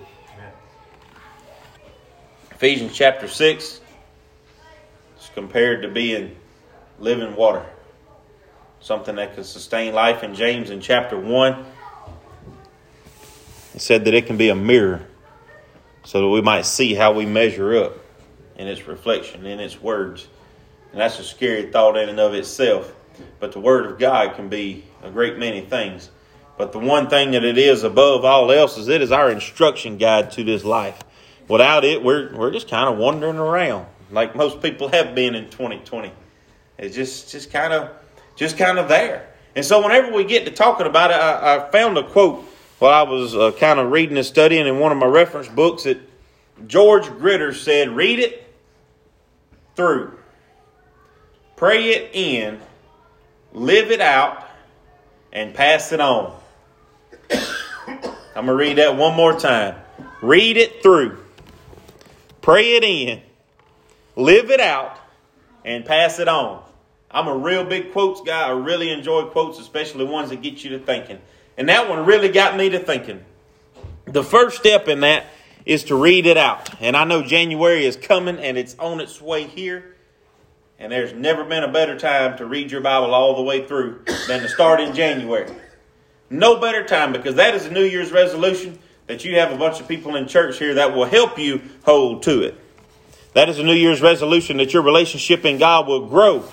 Ephesians 2.51 2.93
chapter 2.93 3.27
six 3.27 3.81
is 5.19 5.31
compared 5.33 5.81
to 5.81 5.87
being 5.87 6.35
living 6.99 7.35
water, 7.35 7.65
something 8.81 9.15
that 9.15 9.33
can 9.33 9.43
sustain 9.43 9.95
life. 9.95 10.21
In 10.21 10.35
James 10.35 10.69
in 10.69 10.79
chapter 10.79 11.19
one 11.19 11.65
it 13.73 13.81
said 13.81 14.05
that 14.05 14.13
it 14.13 14.27
can 14.27 14.37
be 14.37 14.49
a 14.49 14.55
mirror 14.55 15.07
so 16.03 16.21
that 16.21 16.27
we 16.27 16.41
might 16.41 16.67
see 16.67 16.93
how 16.93 17.13
we 17.13 17.25
measure 17.25 17.75
up 17.75 17.97
in 18.57 18.67
its 18.67 18.87
reflection, 18.87 19.47
in 19.47 19.59
its 19.59 19.81
words. 19.81 20.27
And 20.91 21.01
that's 21.01 21.17
a 21.17 21.23
scary 21.23 21.71
thought 21.71 21.97
in 21.97 22.09
and 22.09 22.19
of 22.19 22.35
itself. 22.35 22.93
But 23.39 23.51
the 23.51 23.59
Word 23.59 23.85
of 23.85 23.99
God 23.99 24.35
can 24.35 24.49
be 24.49 24.83
a 25.03 25.09
great 25.09 25.37
many 25.37 25.61
things. 25.61 26.09
But 26.57 26.71
the 26.71 26.79
one 26.79 27.09
thing 27.09 27.31
that 27.31 27.43
it 27.43 27.57
is 27.57 27.83
above 27.83 28.25
all 28.25 28.51
else 28.51 28.77
is 28.77 28.87
it 28.87 29.01
is 29.01 29.11
our 29.11 29.29
instruction 29.29 29.97
guide 29.97 30.31
to 30.31 30.43
this 30.43 30.63
life. 30.63 30.99
Without 31.47 31.85
it, 31.85 32.03
we're, 32.03 32.35
we're 32.35 32.51
just 32.51 32.69
kind 32.69 32.89
of 32.89 32.97
wandering 32.97 33.37
around 33.37 33.85
like 34.11 34.35
most 34.35 34.61
people 34.61 34.89
have 34.89 35.15
been 35.15 35.35
in 35.35 35.49
2020. 35.49 36.11
It's 36.77 36.95
just, 36.95 37.31
just 37.31 37.51
kind 37.51 37.73
of 37.73 37.91
just 38.35 38.57
kind 38.57 38.77
of 38.77 38.87
there. 38.87 39.27
And 39.55 39.65
so 39.65 39.81
whenever 39.81 40.11
we 40.13 40.23
get 40.23 40.45
to 40.45 40.51
talking 40.51 40.85
about 40.85 41.11
it, 41.11 41.15
I, 41.15 41.55
I 41.55 41.71
found 41.71 41.97
a 41.97 42.03
quote 42.03 42.45
while 42.79 42.93
I 42.93 43.09
was 43.09 43.35
uh, 43.35 43.51
kind 43.53 43.79
of 43.79 43.91
reading 43.91 44.17
and 44.17 44.25
studying 44.25 44.67
in 44.67 44.79
one 44.79 44.91
of 44.91 44.97
my 44.97 45.07
reference 45.07 45.47
books 45.47 45.83
that 45.83 45.97
George 46.67 47.05
Gritter 47.05 47.53
said, 47.55 47.89
read 47.89 48.19
it 48.19 48.53
through, 49.75 50.17
pray 51.55 51.89
it 51.89 52.11
in, 52.13 52.59
live 53.57 53.91
it 53.91 54.01
out, 54.01 54.47
and 55.33 55.53
pass 55.53 55.91
it 55.91 55.99
on. 55.99 56.37
I'm 57.29 58.45
going 58.45 58.47
to 58.47 58.53
read 58.53 58.77
that 58.77 58.95
one 58.95 59.15
more 59.15 59.37
time. 59.37 59.75
Read 60.21 60.57
it 60.57 60.81
through, 60.81 61.17
pray 62.41 62.75
it 62.75 62.83
in, 62.83 63.21
live 64.15 64.49
it 64.49 64.59
out, 64.59 64.97
and 65.65 65.85
pass 65.85 66.19
it 66.19 66.27
on. 66.27 66.63
I'm 67.09 67.27
a 67.27 67.35
real 67.35 67.63
big 67.63 67.91
quotes 67.91 68.21
guy. 68.21 68.47
I 68.47 68.51
really 68.51 68.91
enjoy 68.91 69.25
quotes, 69.25 69.59
especially 69.59 70.05
ones 70.05 70.29
that 70.29 70.41
get 70.41 70.63
you 70.63 70.71
to 70.71 70.79
thinking. 70.79 71.19
And 71.57 71.69
that 71.69 71.89
one 71.89 72.05
really 72.05 72.29
got 72.29 72.55
me 72.55 72.69
to 72.69 72.79
thinking. 72.79 73.23
The 74.05 74.23
first 74.23 74.57
step 74.57 74.87
in 74.87 75.01
that 75.01 75.25
is 75.65 75.85
to 75.85 75.95
read 75.95 76.25
it 76.25 76.37
out. 76.37 76.69
And 76.81 76.95
I 76.95 77.03
know 77.03 77.23
January 77.23 77.85
is 77.85 77.95
coming 77.95 78.37
and 78.39 78.57
it's 78.57 78.75
on 78.79 79.01
its 79.01 79.21
way 79.21 79.43
here. 79.43 79.96
And 80.79 80.91
there's 80.91 81.13
never 81.13 81.43
been 81.43 81.63
a 81.63 81.71
better 81.71 81.97
time 81.97 82.37
to 82.37 82.45
read 82.45 82.71
your 82.71 82.81
Bible 82.81 83.13
all 83.13 83.35
the 83.35 83.41
way 83.41 83.65
through 83.65 84.03
than 84.27 84.41
to 84.41 84.47
start 84.47 84.79
in 84.79 84.93
January. 84.93 85.51
No 86.29 86.59
better 86.59 86.85
time 86.85 87.13
because 87.13 87.35
that 87.35 87.55
is 87.55 87.65
a 87.65 87.71
New 87.71 87.83
Year's 87.83 88.11
resolution 88.11 88.77
that 89.07 89.25
you 89.25 89.39
have 89.39 89.51
a 89.51 89.57
bunch 89.57 89.79
of 89.79 89.87
people 89.87 90.15
in 90.15 90.27
church 90.27 90.59
here 90.59 90.75
that 90.75 90.93
will 90.93 91.05
help 91.05 91.39
you 91.39 91.61
hold 91.83 92.23
to 92.23 92.41
it. 92.43 92.59
That 93.33 93.49
is 93.49 93.57
a 93.57 93.63
New 93.63 93.73
Year's 93.73 94.01
resolution 94.01 94.57
that 94.57 94.73
your 94.73 94.83
relationship 94.83 95.45
in 95.45 95.57
God 95.57 95.87
will 95.87 96.07
grow 96.07 96.43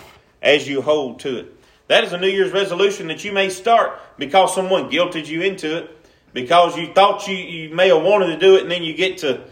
as 0.40 0.68
you 0.68 0.80
hold 0.80 1.20
to 1.20 1.38
it. 1.38 1.54
That 1.88 2.04
is 2.04 2.12
a 2.12 2.18
New 2.18 2.28
Year's 2.28 2.52
resolution 2.52 3.08
that 3.08 3.24
you 3.24 3.32
may 3.32 3.50
start 3.50 4.00
because 4.16 4.54
someone 4.54 4.90
guilted 4.90 5.26
you 5.26 5.42
into 5.42 5.76
it, 5.76 6.06
because 6.32 6.76
you 6.76 6.92
thought 6.94 7.26
you, 7.28 7.36
you 7.36 7.74
may 7.74 7.88
have 7.88 8.02
wanted 8.02 8.26
to 8.28 8.38
do 8.38 8.56
it, 8.56 8.62
and 8.62 8.70
then 8.70 8.82
you 8.82 8.94
get 8.94 9.18
to 9.18 9.44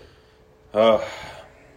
uh, 0.72 1.04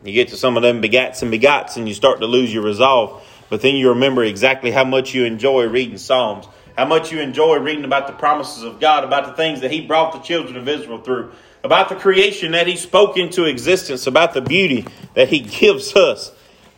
you 0.07 0.13
get 0.13 0.29
to 0.29 0.37
some 0.37 0.57
of 0.57 0.63
them 0.63 0.81
begats 0.81 1.21
and 1.21 1.31
begots, 1.31 1.77
and 1.77 1.87
you 1.87 1.93
start 1.93 2.19
to 2.19 2.27
lose 2.27 2.53
your 2.53 2.63
resolve. 2.63 3.25
But 3.49 3.61
then 3.61 3.75
you 3.75 3.89
remember 3.89 4.23
exactly 4.23 4.71
how 4.71 4.83
much 4.83 5.13
you 5.13 5.25
enjoy 5.25 5.67
reading 5.67 5.97
Psalms, 5.97 6.47
how 6.77 6.85
much 6.85 7.11
you 7.11 7.19
enjoy 7.19 7.57
reading 7.57 7.85
about 7.85 8.07
the 8.07 8.13
promises 8.13 8.63
of 8.63 8.79
God, 8.79 9.03
about 9.03 9.25
the 9.25 9.33
things 9.33 9.61
that 9.61 9.71
He 9.71 9.81
brought 9.81 10.13
the 10.13 10.19
children 10.19 10.57
of 10.57 10.67
Israel 10.67 10.99
through, 10.99 11.31
about 11.63 11.89
the 11.89 11.95
creation 11.95 12.51
that 12.51 12.67
He 12.67 12.75
spoke 12.75 13.17
into 13.17 13.45
existence, 13.45 14.07
about 14.07 14.33
the 14.33 14.41
beauty 14.41 14.85
that 15.13 15.29
He 15.29 15.39
gives 15.59 15.95
us, 15.95 16.31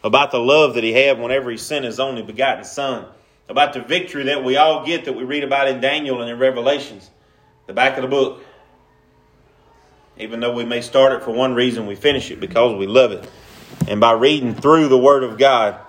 about 0.03 0.31
the 0.31 0.39
love 0.39 0.75
that 0.75 0.83
He 0.83 0.93
had 0.93 1.19
whenever 1.19 1.49
He 1.49 1.57
sent 1.57 1.85
His 1.85 1.99
only 1.99 2.21
begotten 2.21 2.63
Son 2.63 3.05
about 3.49 3.73
the 3.73 3.81
victory 3.81 4.25
that 4.25 4.43
we 4.43 4.57
all 4.57 4.85
get 4.85 5.05
that 5.05 5.13
we 5.13 5.23
read 5.23 5.43
about 5.43 5.67
in 5.67 5.79
Daniel 5.79 6.21
and 6.21 6.29
in 6.29 6.37
Revelations, 6.37 7.09
the 7.65 7.73
back 7.73 7.97
of 7.97 8.01
the 8.01 8.09
book. 8.09 8.43
Even 10.19 10.39
though 10.39 10.53
we 10.53 10.65
may 10.65 10.81
start 10.81 11.13
it 11.13 11.23
for 11.23 11.31
one 11.31 11.53
reason, 11.53 11.85
we 11.85 11.95
finish 11.95 12.31
it 12.31 12.39
because 12.39 12.75
we 12.75 12.87
love 12.87 13.11
it. 13.11 13.29
And 13.87 13.99
by 13.99 14.13
reading 14.13 14.55
through 14.55 14.87
the 14.87 14.97
Word 14.97 15.23
of 15.23 15.37
God, 15.37 15.79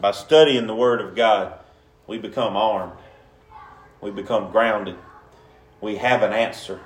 by 0.00 0.12
studying 0.12 0.66
the 0.66 0.74
Word 0.74 1.00
of 1.00 1.16
God, 1.16 1.58
we 2.06 2.18
become 2.18 2.56
armed. 2.56 2.92
We 4.00 4.10
become 4.10 4.52
grounded. 4.52 4.96
We 5.80 5.96
have 5.96 6.22
an 6.22 6.32
answer. 6.32 6.80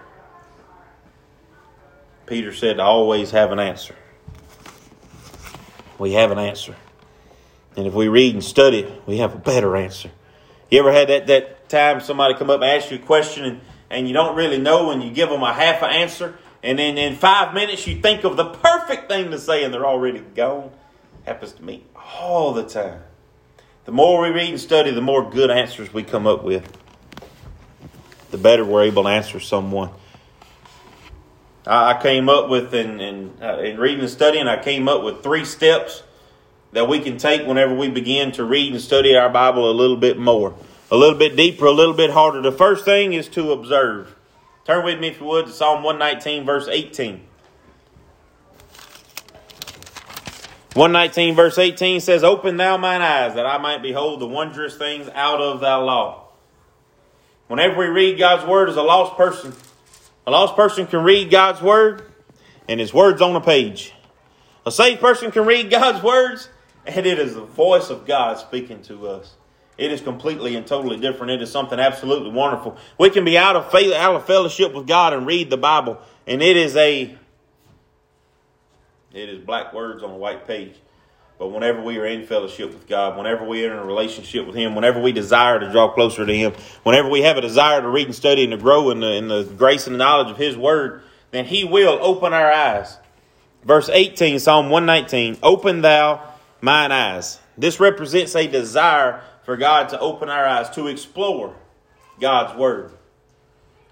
Peter 2.26 2.54
said 2.54 2.76
to 2.76 2.82
always 2.82 3.32
have 3.32 3.52
an 3.52 3.59
answer. 3.59 3.94
We 5.99 6.12
have 6.12 6.30
an 6.30 6.38
answer. 6.38 6.76
And 7.76 7.87
if 7.87 7.92
we 7.92 8.09
read 8.09 8.35
and 8.35 8.42
study, 8.42 8.92
we 9.06 9.18
have 9.18 9.35
a 9.35 9.38
better 9.38 9.76
answer. 9.76 10.11
You 10.70 10.78
ever 10.78 10.92
had 10.92 11.09
that, 11.09 11.26
that 11.26 11.68
time 11.68 12.00
somebody 12.00 12.35
come 12.35 12.49
up 12.49 12.62
and 12.62 12.70
ask 12.70 12.90
you 12.90 12.97
a 12.97 13.00
question 13.00 13.44
and, 13.44 13.61
and 13.90 14.06
you 14.06 14.14
don't 14.14 14.37
really 14.37 14.59
know 14.59 14.90
and 14.90 15.02
you 15.02 15.11
give 15.11 15.28
them 15.28 15.42
a 15.42 15.52
half 15.52 15.82
an 15.82 15.90
answer 15.90 16.38
and 16.62 16.78
then 16.78 16.99
in 16.99 17.16
five 17.16 17.54
minutes 17.54 17.87
you 17.87 18.00
think 18.00 18.25
of 18.25 18.37
the 18.37 18.44
perfect 18.44 19.11
thing 19.11 19.30
to 19.30 19.38
say 19.38 19.64
and 19.64 19.73
they're 19.73 19.87
already 19.87 20.20
gone. 20.20 20.70
Happens 21.25 21.52
to 21.52 21.64
me 21.64 21.85
all 22.18 22.52
the 22.52 22.64
time. 22.64 23.02
The 23.85 23.92
more 23.92 24.23
we 24.23 24.28
read 24.28 24.50
and 24.50 24.61
study, 24.61 24.90
the 24.90 25.00
more 25.00 25.28
good 25.28 25.50
answers 25.50 25.92
we 25.92 26.02
come 26.02 26.26
up 26.26 26.44
with. 26.44 26.70
The 28.30 28.38
better 28.38 28.64
we're 28.64 28.85
able 28.85 29.04
to 29.04 29.09
answer 29.09 29.40
someone. 29.40 29.90
I 31.66 32.00
came 32.00 32.28
up 32.28 32.49
with, 32.49 32.75
in, 32.75 33.00
in, 33.00 33.35
uh, 33.42 33.59
in 33.59 33.78
reading 33.78 34.00
and 34.00 34.11
studying, 34.11 34.49
I 34.49 34.62
came 34.62 34.88
up 34.88 35.02
with 35.02 35.23
three 35.23 35.44
steps 35.44 36.02
that 36.73 36.88
we 36.88 37.00
can 37.00 37.18
take 37.18 37.47
whenever 37.47 37.75
we 37.75 37.88
begin 37.88 38.32
to 38.32 38.44
read 38.44 38.73
and 38.73 38.80
study 38.80 39.16
our 39.16 39.28
Bible 39.28 39.70
a 39.70 39.73
little 39.73 39.97
bit 39.97 40.18
more, 40.18 40.54
a 40.90 40.97
little 40.97 41.18
bit 41.18 41.37
deeper, 41.37 41.66
a 41.66 41.73
little 41.73 41.94
bit 41.94 42.11
harder. 42.11 42.42
The 42.42 42.52
first 42.52 42.85
thing 42.85 43.12
is 43.12 43.28
to 43.28 43.52
observe. 43.52 44.16
Turn 44.64 44.85
with 44.85 45.00
me, 45.00 45.09
if 45.09 45.20
you 45.20 45.26
would, 45.26 45.47
to 45.47 45.52
Psalm 45.52 45.82
119, 45.82 46.44
verse 46.44 46.68
18. 46.68 47.26
119 50.75 51.35
verse 51.35 51.59
18 51.59 52.00
says, 52.00 52.23
Open 52.23 52.56
thou 52.56 52.76
mine 52.76 53.02
eyes 53.02 53.35
that 53.35 53.44
I 53.44 53.59
might 53.59 53.82
behold 53.82 54.20
the 54.20 54.26
wondrous 54.26 54.76
things 54.76 55.09
out 55.14 55.40
of 55.40 55.61
thy 55.61 55.75
law. 55.75 56.28
Whenever 57.49 57.78
we 57.78 57.87
read 57.87 58.18
God's 58.18 58.47
word 58.47 58.68
as 58.68 58.76
a 58.76 58.82
lost 58.82 59.16
person, 59.16 59.52
a 60.28 60.30
lost 60.30 60.54
person 60.54 60.87
can 60.87 61.02
read 61.02 61.28
God's 61.28 61.61
word 61.61 62.04
and 62.68 62.78
his 62.78 62.94
words 62.94 63.20
on 63.20 63.35
a 63.35 63.40
page. 63.40 63.92
A 64.64 64.70
saved 64.70 65.00
person 65.00 65.32
can 65.32 65.44
read 65.44 65.70
God's 65.70 66.04
words 66.04 66.49
and 66.87 67.04
it 67.04 67.18
is 67.18 67.35
the 67.35 67.44
voice 67.44 67.90
of 67.90 68.06
God 68.06 68.38
speaking 68.38 68.80
to 68.82 69.09
us. 69.09 69.35
It 69.80 69.90
is 69.90 70.02
completely 70.02 70.56
and 70.56 70.66
totally 70.66 70.99
different. 70.99 71.32
It 71.32 71.40
is 71.40 71.50
something 71.50 71.80
absolutely 71.80 72.30
wonderful. 72.30 72.76
We 72.99 73.08
can 73.08 73.25
be 73.25 73.38
out 73.38 73.56
of 73.56 73.70
faith, 73.70 73.94
out 73.94 74.14
of 74.14 74.26
fellowship 74.26 74.75
with 74.75 74.87
God 74.87 75.14
and 75.14 75.26
read 75.26 75.49
the 75.49 75.56
Bible, 75.56 75.99
and 76.26 76.42
it 76.42 76.58
is 76.58 76.76
a 76.76 77.16
it 79.14 79.28
is 79.28 79.38
black 79.38 79.72
words 79.72 80.02
on 80.02 80.10
a 80.10 80.16
white 80.16 80.46
page. 80.46 80.75
But 81.38 81.49
whenever 81.49 81.80
we 81.80 81.96
are 81.96 82.04
in 82.04 82.26
fellowship 82.26 82.75
with 82.75 82.87
God, 82.87 83.16
whenever 83.16 83.42
we 83.42 83.64
are 83.64 83.72
in 83.72 83.78
a 83.78 83.84
relationship 83.84 84.46
with 84.46 84.54
Him, 84.54 84.75
whenever 84.75 85.00
we 85.00 85.12
desire 85.12 85.58
to 85.58 85.72
draw 85.72 85.90
closer 85.94 86.26
to 86.26 86.37
Him, 86.37 86.52
whenever 86.82 87.08
we 87.08 87.22
have 87.22 87.38
a 87.38 87.40
desire 87.40 87.80
to 87.80 87.88
read 87.88 88.06
and 88.06 88.14
study 88.14 88.42
and 88.44 88.50
to 88.50 88.58
grow 88.58 88.90
in 88.90 89.00
the, 89.00 89.14
in 89.14 89.28
the 89.28 89.44
grace 89.44 89.87
and 89.87 89.94
the 89.94 89.99
knowledge 89.99 90.30
of 90.30 90.37
His 90.37 90.58
Word, 90.58 91.02
then 91.30 91.46
He 91.46 91.64
will 91.64 91.99
open 92.02 92.34
our 92.34 92.52
eyes. 92.52 92.99
Verse 93.64 93.88
18, 93.88 94.40
Psalm 94.40 94.68
119 94.68 95.38
Open 95.42 95.80
thou 95.80 96.22
mine 96.60 96.92
eyes. 96.92 97.38
This 97.56 97.80
represents 97.80 98.37
a 98.37 98.46
desire 98.46 99.22
for 99.50 99.57
God 99.57 99.88
to 99.88 99.99
open 99.99 100.28
our 100.28 100.47
eyes, 100.47 100.71
to 100.71 100.87
explore 100.87 101.57
God's 102.21 102.57
Word. 102.57 102.92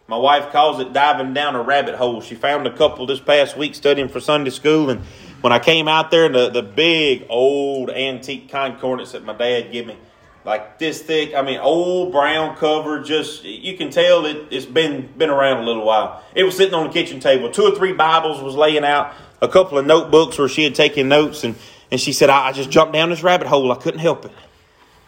My 0.06 0.16
wife 0.16 0.52
calls 0.52 0.78
it 0.78 0.92
diving 0.92 1.34
down 1.34 1.56
a 1.56 1.62
rabbit 1.64 1.96
hole. 1.96 2.20
She 2.20 2.36
found 2.36 2.64
a 2.68 2.76
couple 2.76 3.06
this 3.06 3.18
past 3.18 3.56
week 3.56 3.74
studying 3.74 4.08
for 4.08 4.20
Sunday 4.20 4.50
school, 4.50 4.88
and 4.88 5.00
when 5.40 5.52
I 5.52 5.58
came 5.58 5.88
out 5.88 6.12
there, 6.12 6.28
the, 6.28 6.48
the 6.48 6.62
big 6.62 7.26
old 7.28 7.90
antique 7.90 8.48
concordance 8.48 9.10
that 9.10 9.24
my 9.24 9.32
dad 9.32 9.72
gave 9.72 9.88
me, 9.88 9.96
like 10.44 10.78
this 10.78 11.02
thick, 11.02 11.34
I 11.34 11.42
mean, 11.42 11.58
old 11.58 12.12
brown 12.12 12.56
cover, 12.56 13.02
just 13.02 13.42
you 13.42 13.76
can 13.76 13.90
tell 13.90 14.26
it, 14.26 14.46
it's 14.52 14.64
been 14.64 15.08
been 15.18 15.28
around 15.28 15.64
a 15.64 15.66
little 15.66 15.84
while. 15.84 16.22
It 16.36 16.44
was 16.44 16.56
sitting 16.56 16.74
on 16.74 16.86
the 16.86 16.92
kitchen 16.92 17.18
table. 17.18 17.50
Two 17.50 17.64
or 17.64 17.74
three 17.74 17.94
Bibles 17.94 18.40
was 18.40 18.54
laying 18.54 18.84
out, 18.84 19.12
a 19.42 19.48
couple 19.48 19.76
of 19.76 19.84
notebooks 19.84 20.38
where 20.38 20.48
she 20.48 20.62
had 20.62 20.76
taken 20.76 21.08
notes, 21.08 21.42
and, 21.42 21.56
and 21.90 22.00
she 22.00 22.12
said, 22.12 22.30
I, 22.30 22.46
I 22.46 22.52
just 22.52 22.70
jumped 22.70 22.92
down 22.92 23.10
this 23.10 23.24
rabbit 23.24 23.48
hole. 23.48 23.72
I 23.72 23.74
couldn't 23.74 23.98
help 23.98 24.24
it. 24.24 24.30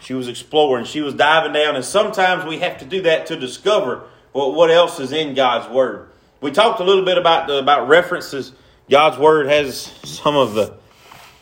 She 0.01 0.15
was 0.15 0.29
exploring, 0.29 0.87
she 0.87 1.03
was 1.03 1.15
diving 1.15 1.53
down, 1.53 1.77
and 1.77 1.85
sometimes 1.85 2.45
we 2.45 2.59
have 2.59 2.79
to 2.79 2.85
do 2.85 3.03
that 3.03 3.27
to 3.27 3.37
discover 3.37 4.05
well, 4.33 4.53
what 4.53 4.71
else 4.71 5.01
is 5.01 5.13
in 5.13 5.35
God's 5.35 5.69
Word? 5.69 6.09
We 6.41 6.53
talked 6.53 6.81
a 6.81 6.85
little 6.85 7.05
bit 7.05 7.19
about 7.19 7.49
the, 7.49 7.59
about 7.59 7.89
references. 7.89 8.53
God's 8.89 9.19
Word 9.19 9.47
has 9.47 9.77
some 10.05 10.37
of 10.37 10.55
the 10.55 10.75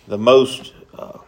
the 0.06 0.18
most 0.18 0.72
uh, 0.96 1.18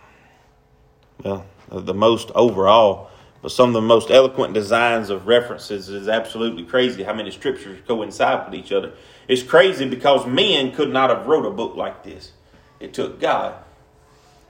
well 1.22 1.46
the 1.68 1.94
most 1.94 2.30
overall, 2.34 3.10
but 3.42 3.52
some 3.52 3.68
of 3.68 3.74
the 3.74 3.80
most 3.82 4.10
eloquent 4.10 4.54
designs 4.54 5.10
of 5.10 5.26
references 5.26 5.88
is 5.88 6.08
absolutely 6.08 6.64
crazy. 6.64 7.02
How 7.02 7.12
many 7.12 7.30
scriptures 7.30 7.78
coincide 7.86 8.46
with 8.46 8.58
each 8.58 8.72
other? 8.72 8.94
It's 9.28 9.42
crazy 9.42 9.88
because 9.88 10.26
men 10.26 10.72
could 10.72 10.90
not 10.90 11.10
have 11.10 11.26
wrote 11.26 11.46
a 11.46 11.50
book 11.50 11.76
like 11.76 12.02
this. 12.02 12.32
It 12.80 12.94
took 12.94 13.20
God 13.20 13.54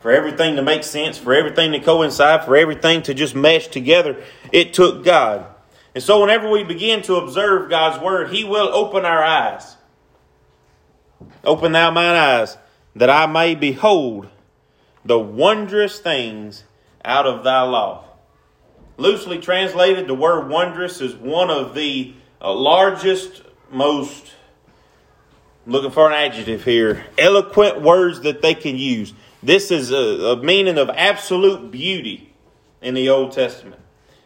for 0.00 0.11
everything 0.11 0.57
to 0.57 0.62
make 0.62 0.83
sense, 0.83 1.19
for 1.19 1.35
everything 1.35 1.73
to 1.73 1.80
coincide, 1.80 2.45
for 2.45 2.57
everything 2.57 3.02
to 3.02 3.14
just 3.14 3.35
mesh 3.35 3.69
together. 3.69 4.23
It 4.50 4.75
took 4.75 5.04
God. 5.04 5.47
And 5.95 6.02
so, 6.02 6.21
whenever 6.21 6.49
we 6.49 6.64
begin 6.64 7.02
to 7.02 7.16
observe 7.16 7.69
God's 7.69 8.02
word, 8.02 8.30
He 8.30 8.45
will 8.45 8.69
open 8.73 9.04
our 9.04 9.23
eyes. 9.23 9.76
Open 11.45 11.73
thou 11.73 11.90
mine 11.90 12.16
eyes, 12.16 12.57
that 12.97 13.11
I 13.11 13.26
may 13.26 13.54
behold 13.54 14.28
the 15.04 15.19
wondrous 15.19 15.99
things 15.99 16.64
out 17.04 17.26
of 17.26 17.45
thy 17.45 17.62
law. 17.62 18.04
Loosely 18.97 19.38
translated, 19.38 20.07
the 20.07 20.14
word 20.14 20.49
wondrous 20.49 21.00
is 21.00 21.14
one 21.14 21.50
of 21.50 21.75
the 21.75 22.14
uh, 22.40 22.52
largest, 22.52 23.42
most, 23.71 24.33
looking 25.66 25.90
for 25.90 26.09
an 26.09 26.12
adjective 26.12 26.64
here, 26.64 27.07
eloquent 27.19 27.80
words 27.80 28.21
that 28.21 28.42
they 28.42 28.54
can 28.54 28.76
use. 28.76 29.14
This 29.42 29.70
is 29.70 29.90
a, 29.90 29.97
a 29.97 30.42
meaning 30.42 30.78
of 30.78 30.90
absolute 30.90 31.70
beauty 31.70 32.32
in 32.82 32.94
the 32.94 33.09
Old 33.09 33.32
Testament. 33.32 33.80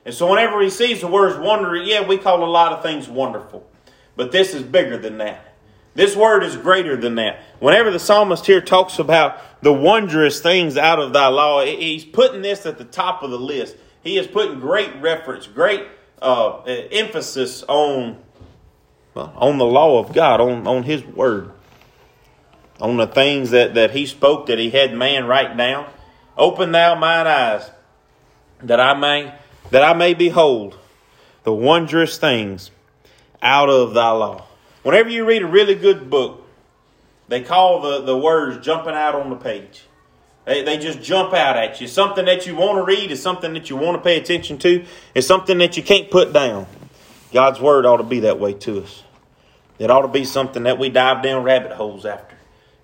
And 0.05 0.15
so 0.15 0.31
whenever 0.31 0.61
he 0.61 0.71
sees 0.71 1.01
the 1.01 1.09
words 1.09 1.39
wonder, 1.39 1.77
yeah, 1.77 2.07
we 2.07 2.19
call 2.19 2.45
a 2.45 2.47
lot 2.47 2.73
of 2.73 2.83
things 2.83 3.09
wonderful. 3.09 3.67
But 4.17 4.33
this 4.33 4.55
is 4.55 4.63
bigger 4.63 4.99
than 4.99 5.19
that. 5.19 5.55
This 5.95 6.17
word 6.17 6.43
is 6.43 6.57
greater 6.57 6.97
than 6.97 7.15
that. 7.17 7.41
Whenever 7.61 7.91
the 7.91 8.01
psalmist 8.01 8.47
here 8.47 8.61
talks 8.61 8.99
about 8.99 9.39
the 9.63 9.73
wondrous 9.73 10.41
things 10.41 10.77
out 10.77 10.99
of 10.99 11.13
thy 11.13 11.29
law, 11.29 11.65
he's 11.65 12.05
putting 12.05 12.43
this 12.43 12.67
at 12.67 12.79
the 12.79 12.85
top 12.85 13.23
of 13.23 13.31
the 13.31 13.39
list. 13.39 13.77
He 14.03 14.19
is 14.19 14.27
putting 14.27 14.59
great 14.59 14.95
reference, 15.01 15.47
great 15.47 15.87
uh, 16.21 16.63
emphasis 16.63 17.63
on, 17.69 18.19
on 19.15 19.59
the 19.59 19.65
law 19.65 20.01
of 20.01 20.13
God, 20.13 20.41
on, 20.41 20.67
on 20.67 20.83
his 20.83 21.05
word, 21.05 21.53
on 22.81 22.97
the 22.97 23.07
things 23.07 23.51
that, 23.51 23.75
that 23.75 23.93
he 23.93 24.07
spoke 24.07 24.47
that 24.47 24.59
he 24.59 24.71
had 24.71 24.95
man 24.95 25.27
write 25.27 25.57
down. 25.57 25.87
Open 26.37 26.73
thou 26.73 26.95
mine 26.95 27.27
eyes 27.27 27.71
that 28.63 28.81
I 28.81 28.95
may 28.95 29.35
that 29.71 29.83
I 29.83 29.95
may 29.95 30.15
behold 30.15 30.79
the 31.45 31.53
wondrous 31.53 32.19
things 32.19 32.71
out 33.43 33.69
of 33.69 33.95
thy 33.95 34.11
law. 34.11 34.45
Whenever 34.83 35.09
you 35.09 35.25
read 35.25 35.43
a 35.43 35.47
really 35.47 35.75
good 35.75 36.11
book, 36.11 36.47
they 37.29 37.43
call 37.43 37.81
the, 37.81 38.03
the 38.03 38.17
words 38.17 38.65
jumping 38.65 38.95
out 38.95 39.15
on 39.15 39.31
the 39.31 39.37
page. 39.37 39.85
They, 40.45 40.63
they 40.63 40.77
just 40.77 41.03
jump 41.03 41.33
out 41.33 41.57
at 41.57 41.81
you. 41.81 41.89
Something 41.89 42.27
that 42.27 42.47
you 42.47 42.55
want 42.55 42.77
to 42.77 42.85
read 42.85 43.11
is 43.11 43.23
something 43.23 43.55
that 43.55 43.71
you 43.71 43.77
want 43.77 43.97
to 43.97 44.03
pay 44.03 44.19
attention 44.19 44.59
to. 44.59 44.85
It's 45.15 45.27
something 45.27 45.59
that 45.59 45.77
you 45.77 45.83
can't 45.83 46.11
put 46.11 46.33
down. 46.33 46.67
God's 47.33 47.61
word 47.61 47.87
ought 47.87 47.97
to 47.97 48.05
be 48.05 48.21
that 48.21 48.39
way 48.39 48.53
to 48.53 48.83
us. 48.83 49.03
It 49.79 49.91
ought 49.91 50.03
to 50.03 50.09
be 50.09 50.25
something 50.25 50.65
that 50.65 50.79
we 50.79 50.91
dive 50.91 51.23
down 51.23 51.43
rabbit 51.43 51.73
holes 51.73 52.05
after. 52.05 52.34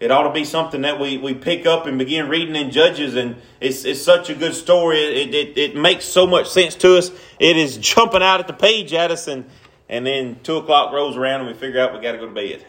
It 0.00 0.11
ought 0.11 0.23
to 0.23 0.33
be 0.33 0.47
something 0.47 0.80
that 0.80 0.99
we, 0.99 1.19
we 1.19 1.35
pick 1.35 1.66
up 1.66 1.85
and 1.85 1.99
begin 1.99 2.30
reading 2.30 2.57
in 2.57 2.71
Judges, 2.71 3.16
and 3.16 3.37
it's, 3.61 3.85
it's 3.85 4.00
such 4.00 4.30
a 4.30 4.35
good 4.35 4.54
story. 4.54 4.99
It, 4.99 5.35
it, 5.35 5.59
it 5.59 5.76
makes 5.76 6.07
so 6.07 6.26
much 6.26 6.49
sense 6.49 6.75
to 6.76 6.97
us. 6.97 7.11
It 7.38 7.59
is 7.59 7.76
jumping 7.78 8.23
out 8.23 8.40
at 8.40 8.47
the 8.47 8.54
page 8.54 8.95
at 8.95 9.11
us, 9.11 9.28
and, 9.28 9.45
and 9.90 10.07
then 10.07 10.40
2 10.42 10.57
o'clock 10.57 10.95
rolls 10.95 11.19
around 11.19 11.40
and 11.40 11.49
we 11.49 11.54
figure 11.54 11.80
out 11.80 11.92
we 11.92 12.00
got 12.00 12.12
to 12.12 12.19
go 12.19 12.26
to 12.26 12.35
bed. 12.35 12.64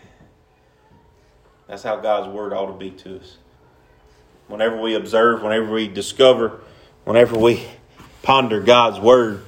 That's 1.67 1.83
how 1.83 1.95
God's 2.01 2.27
Word 2.27 2.51
ought 2.51 2.65
to 2.65 2.73
be 2.73 2.91
to 2.91 3.21
us. 3.21 3.37
Whenever 4.49 4.75
we 4.75 4.95
observe, 4.95 5.41
whenever 5.41 5.71
we 5.71 5.87
discover, 5.87 6.59
whenever 7.05 7.39
we 7.39 7.65
ponder 8.23 8.59
God's 8.59 8.99
Word, 8.99 9.45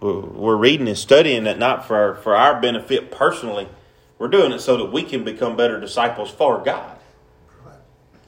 we're 0.00 0.56
reading 0.56 0.86
and 0.86 0.98
studying 0.98 1.46
it 1.46 1.58
not 1.58 1.86
for 1.86 1.96
our, 1.96 2.14
for 2.16 2.36
our 2.36 2.60
benefit 2.60 3.10
personally. 3.10 3.68
We're 4.18 4.28
doing 4.28 4.52
it 4.52 4.58
so 4.58 4.76
that 4.76 4.92
we 4.92 5.02
can 5.02 5.24
become 5.24 5.56
better 5.56 5.80
disciples 5.80 6.30
for 6.30 6.58
God. 6.62 6.98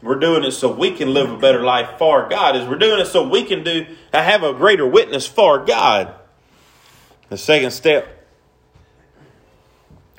We're 0.05 0.17
doing 0.17 0.45
it 0.45 0.53
so 0.53 0.71
we 0.71 0.91
can 0.91 1.15
live 1.15 1.31
a 1.31 1.39
better 1.39 1.65
life 1.65 1.99
for 1.99 2.29
God. 2.29 2.57
Is 2.57 2.69
we're 2.69 2.77
doing 2.77 3.01
it 3.01 3.07
so 3.07 3.27
we 3.27 3.43
can 3.43 3.65
do 3.65 3.87
have 4.13 4.43
a 4.43 4.53
greater 4.53 4.87
witness 4.87 5.27
for 5.27 5.65
God. 5.65 6.15
The 7.31 7.39
second 7.39 7.71
step 7.71 8.07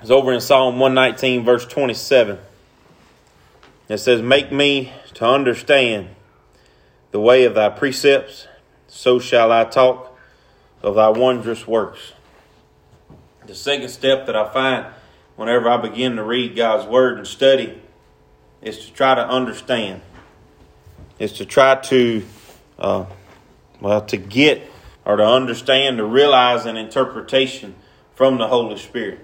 is 0.02 0.10
over 0.10 0.34
in 0.34 0.42
Psalm 0.42 0.80
119, 0.80 1.46
verse 1.46 1.68
27. 1.68 2.40
It 3.88 4.00
says, 4.00 4.24
Make 4.24 4.52
me 4.52 4.92
to 5.14 5.28
understand 5.28 6.10
the 7.12 7.20
way 7.20 7.44
of 7.44 7.54
thy 7.54 7.70
precepts, 7.70 8.48
so 8.88 9.20
shall 9.20 9.52
I 9.52 9.66
talk 9.66 10.18
of 10.82 10.96
thy 10.96 11.10
wondrous 11.10 11.68
works. 11.68 12.14
The 13.46 13.54
second 13.54 13.90
step 13.90 14.26
that 14.26 14.36
I 14.36 14.52
find 14.52 14.88
whenever 15.36 15.70
I 15.70 15.78
begin 15.78 16.16
to 16.16 16.24
read 16.24 16.56
God's 16.56 16.88
word 16.88 17.20
and 17.20 17.28
study 17.28 17.84
is 18.66 18.88
to 18.88 18.92
try 18.92 19.16
to 19.16 19.26
understand, 19.26 20.02
is 21.20 21.32
to 21.34 21.46
try 21.46 21.76
to, 21.76 22.26
uh, 22.80 23.06
well, 23.80 24.02
to 24.02 24.18
get 24.18 24.70
or 25.06 25.18
to 25.18 25.24
understand, 25.26 26.00
to 26.00 26.04
realize 26.04 26.66
an 26.66 26.76
interpretation 26.76 27.76
from 28.16 28.40
the 28.40 28.48
Holy 28.48 28.78
Spirit. 28.78 29.20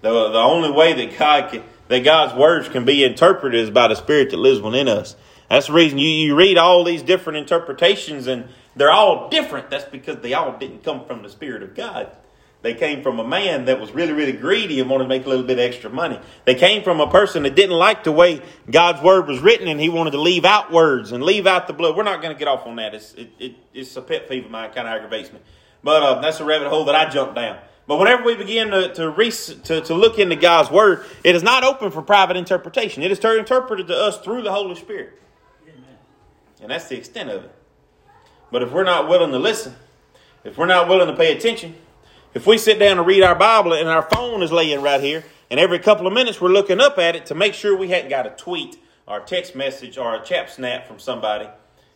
The, 0.00 0.10
the 0.30 0.38
only 0.38 0.70
way 0.70 0.92
that 0.92 1.18
God 1.18 1.50
can, 1.50 1.64
that 1.88 2.04
God's 2.04 2.34
words 2.34 2.68
can 2.68 2.84
be 2.84 3.02
interpreted 3.02 3.60
is 3.60 3.68
by 3.68 3.88
the 3.88 3.96
Spirit 3.96 4.30
that 4.30 4.36
lives 4.36 4.60
within 4.60 4.86
us. 4.86 5.16
That's 5.50 5.66
the 5.66 5.72
reason 5.72 5.98
you, 5.98 6.08
you 6.08 6.36
read 6.36 6.56
all 6.56 6.84
these 6.84 7.02
different 7.02 7.38
interpretations 7.38 8.28
and 8.28 8.48
they're 8.76 8.92
all 8.92 9.28
different. 9.28 9.70
That's 9.70 9.86
because 9.86 10.18
they 10.18 10.34
all 10.34 10.56
didn't 10.56 10.84
come 10.84 11.04
from 11.04 11.22
the 11.22 11.28
Spirit 11.28 11.64
of 11.64 11.74
God. 11.74 12.12
They 12.60 12.74
came 12.74 13.02
from 13.02 13.20
a 13.20 13.26
man 13.26 13.66
that 13.66 13.80
was 13.80 13.92
really, 13.92 14.12
really 14.12 14.32
greedy 14.32 14.80
and 14.80 14.90
wanted 14.90 15.04
to 15.04 15.08
make 15.08 15.24
a 15.24 15.28
little 15.28 15.44
bit 15.44 15.60
extra 15.60 15.90
money. 15.90 16.18
They 16.44 16.56
came 16.56 16.82
from 16.82 17.00
a 17.00 17.08
person 17.08 17.44
that 17.44 17.54
didn't 17.54 17.76
like 17.76 18.02
the 18.02 18.10
way 18.10 18.42
God's 18.68 19.00
word 19.00 19.28
was 19.28 19.38
written 19.38 19.68
and 19.68 19.80
he 19.80 19.88
wanted 19.88 20.10
to 20.10 20.20
leave 20.20 20.44
out 20.44 20.72
words 20.72 21.12
and 21.12 21.22
leave 21.22 21.46
out 21.46 21.68
the 21.68 21.72
blood. 21.72 21.96
We're 21.96 22.02
not 22.02 22.20
going 22.20 22.34
to 22.34 22.38
get 22.38 22.48
off 22.48 22.66
on 22.66 22.76
that. 22.76 22.94
It's, 22.94 23.14
it, 23.14 23.30
it, 23.38 23.54
it's 23.72 23.96
a 23.96 24.02
pet 24.02 24.28
peeve 24.28 24.46
of 24.46 24.50
mine, 24.50 24.72
kind 24.72 24.88
of 24.88 24.94
aggravates 24.94 25.32
me. 25.32 25.38
But 25.84 26.02
uh, 26.02 26.20
that's 26.20 26.40
a 26.40 26.44
rabbit 26.44 26.68
hole 26.68 26.84
that 26.86 26.96
I 26.96 27.08
jumped 27.08 27.36
down. 27.36 27.58
But 27.86 27.98
whenever 27.98 28.24
we 28.24 28.34
begin 28.34 28.70
to, 28.72 28.92
to, 28.94 29.08
re- 29.08 29.30
to, 29.30 29.80
to 29.80 29.94
look 29.94 30.18
into 30.18 30.36
God's 30.36 30.70
word, 30.70 31.04
it 31.22 31.36
is 31.36 31.44
not 31.44 31.62
open 31.62 31.92
for 31.92 32.02
private 32.02 32.36
interpretation. 32.36 33.04
It 33.04 33.12
is 33.12 33.24
interpreted 33.24 33.86
to 33.86 33.96
us 33.96 34.18
through 34.18 34.42
the 34.42 34.52
Holy 34.52 34.74
Spirit. 34.74 35.14
And 36.60 36.70
that's 36.70 36.88
the 36.88 36.96
extent 36.96 37.30
of 37.30 37.44
it. 37.44 37.54
But 38.50 38.62
if 38.62 38.72
we're 38.72 38.84
not 38.84 39.08
willing 39.08 39.30
to 39.30 39.38
listen, 39.38 39.74
if 40.42 40.58
we're 40.58 40.66
not 40.66 40.88
willing 40.88 41.06
to 41.06 41.16
pay 41.16 41.36
attention, 41.36 41.76
if 42.34 42.46
we 42.46 42.58
sit 42.58 42.78
down 42.78 42.98
and 42.98 43.06
read 43.06 43.22
our 43.22 43.34
Bible 43.34 43.72
and 43.72 43.88
our 43.88 44.02
phone 44.02 44.42
is 44.42 44.52
laying 44.52 44.82
right 44.82 45.00
here, 45.00 45.24
and 45.50 45.58
every 45.58 45.78
couple 45.78 46.06
of 46.06 46.12
minutes 46.12 46.40
we're 46.40 46.50
looking 46.50 46.80
up 46.80 46.98
at 46.98 47.16
it 47.16 47.26
to 47.26 47.34
make 47.34 47.54
sure 47.54 47.76
we 47.76 47.88
hadn't 47.88 48.10
got 48.10 48.26
a 48.26 48.30
tweet 48.30 48.78
or 49.06 49.18
a 49.18 49.24
text 49.24 49.54
message 49.54 49.96
or 49.96 50.14
a 50.14 50.22
chat 50.22 50.50
snap 50.50 50.86
from 50.86 50.98
somebody, 50.98 51.48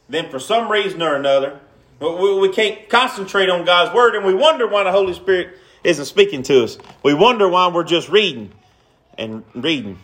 then 0.08 0.30
for 0.30 0.38
some 0.38 0.70
reason 0.70 1.02
or 1.02 1.14
another, 1.14 1.60
we 2.00 2.48
can't 2.48 2.88
concentrate 2.88 3.48
on 3.48 3.64
God's 3.64 3.94
Word 3.94 4.14
and 4.14 4.24
we 4.24 4.34
wonder 4.34 4.66
why 4.66 4.84
the 4.84 4.90
Holy 4.90 5.12
Spirit 5.12 5.58
isn't 5.84 6.06
speaking 6.06 6.42
to 6.44 6.64
us. 6.64 6.78
We 7.02 7.14
wonder 7.14 7.48
why 7.48 7.68
we're 7.68 7.84
just 7.84 8.08
reading 8.08 8.52
and 9.18 9.44
reading. 9.54 9.98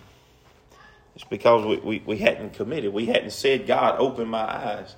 It's 1.14 1.24
because 1.24 1.66
we, 1.66 1.76
we, 1.78 2.02
we 2.06 2.18
hadn't 2.18 2.54
committed. 2.54 2.92
We 2.92 3.06
hadn't 3.06 3.32
said, 3.32 3.66
God, 3.66 3.98
open 3.98 4.28
my 4.28 4.44
eyes. 4.44 4.94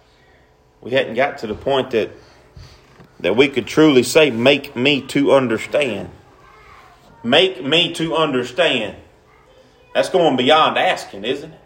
We 0.81 0.91
hadn't 0.91 1.15
got 1.15 1.39
to 1.39 1.47
the 1.47 1.55
point 1.55 1.93
that 1.93 2.11
that 3.21 3.37
we 3.37 3.49
could 3.49 3.67
truly 3.67 4.03
say, 4.03 4.31
Make 4.31 4.75
me 4.77 5.03
to 5.09 5.33
understand. 5.33 6.11
Make 7.23 7.65
me 7.65 7.93
to 7.95 8.15
understand. 8.15 8.97
That's 9.95 10.09
going 10.09 10.37
beyond 10.37 10.79
asking, 10.79 11.25
isn't 11.25 11.53
it? 11.53 11.61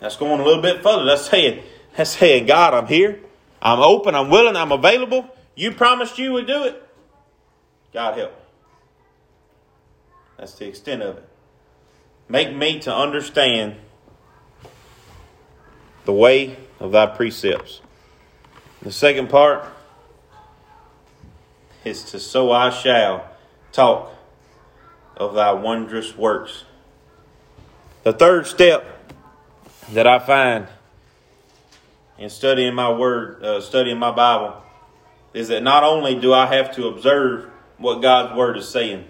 That's 0.00 0.16
going 0.16 0.40
a 0.40 0.44
little 0.44 0.62
bit 0.62 0.82
further. 0.82 1.04
That's 1.04 1.28
saying, 1.28 1.62
that's 1.96 2.10
saying, 2.10 2.46
God, 2.46 2.74
I'm 2.74 2.86
here. 2.86 3.20
I'm 3.60 3.80
open. 3.80 4.14
I'm 4.14 4.30
willing. 4.30 4.56
I'm 4.56 4.72
available. 4.72 5.28
You 5.54 5.72
promised 5.72 6.18
you 6.18 6.32
would 6.34 6.46
do 6.46 6.64
it. 6.64 6.82
God 7.92 8.16
help. 8.16 8.32
That's 10.38 10.54
the 10.54 10.68
extent 10.68 11.02
of 11.02 11.16
it. 11.16 11.28
Make 12.28 12.54
me 12.54 12.78
to 12.80 12.94
understand 12.94 13.76
the 16.04 16.12
way 16.12 16.56
of 16.78 16.92
thy 16.92 17.06
precepts. 17.06 17.80
The 18.82 18.92
second 18.92 19.30
part, 19.30 19.64
is 21.86 22.02
to 22.02 22.18
so 22.18 22.50
I 22.50 22.70
shall 22.70 23.24
talk 23.70 24.12
of 25.16 25.34
thy 25.34 25.52
wondrous 25.52 26.16
works. 26.16 26.64
The 28.02 28.12
third 28.12 28.46
step 28.46 28.84
that 29.92 30.06
I 30.06 30.18
find 30.18 30.66
in 32.18 32.28
studying 32.28 32.74
my 32.74 32.90
word, 32.90 33.42
uh, 33.42 33.60
studying 33.60 33.98
my 33.98 34.10
Bible, 34.10 34.62
is 35.32 35.48
that 35.48 35.62
not 35.62 35.84
only 35.84 36.18
do 36.18 36.32
I 36.32 36.46
have 36.46 36.74
to 36.74 36.88
observe 36.88 37.50
what 37.78 38.02
God's 38.02 38.36
word 38.36 38.56
is 38.56 38.68
saying, 38.68 39.04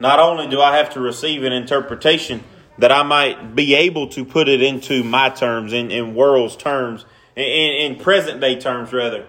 not 0.00 0.18
only 0.18 0.48
do 0.48 0.60
I 0.60 0.76
have 0.76 0.90
to 0.94 1.00
receive 1.00 1.44
an 1.44 1.52
interpretation 1.52 2.42
that 2.78 2.90
I 2.90 3.02
might 3.02 3.54
be 3.54 3.74
able 3.74 4.08
to 4.08 4.24
put 4.24 4.48
it 4.48 4.62
into 4.62 5.04
my 5.04 5.30
terms, 5.30 5.72
in, 5.72 5.90
in 5.90 6.14
world's 6.14 6.56
terms, 6.56 7.04
in, 7.36 7.44
in 7.44 7.96
present 7.96 8.40
day 8.40 8.58
terms, 8.58 8.92
rather, 8.92 9.26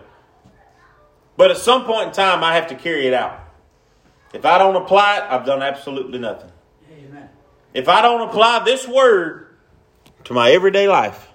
but 1.37 1.51
at 1.51 1.57
some 1.57 1.85
point 1.85 2.07
in 2.07 2.13
time, 2.13 2.43
I 2.43 2.55
have 2.55 2.67
to 2.67 2.75
carry 2.75 3.07
it 3.07 3.13
out. 3.13 3.39
If 4.33 4.45
I 4.45 4.57
don't 4.57 4.75
apply 4.75 5.17
it, 5.17 5.23
I've 5.29 5.45
done 5.45 5.61
absolutely 5.61 6.19
nothing. 6.19 6.51
Amen. 6.91 7.29
If 7.73 7.87
I 7.87 8.01
don't 8.01 8.27
apply 8.27 8.63
this 8.65 8.87
word 8.87 9.55
to 10.25 10.33
my 10.33 10.51
everyday 10.51 10.87
life, 10.87 11.27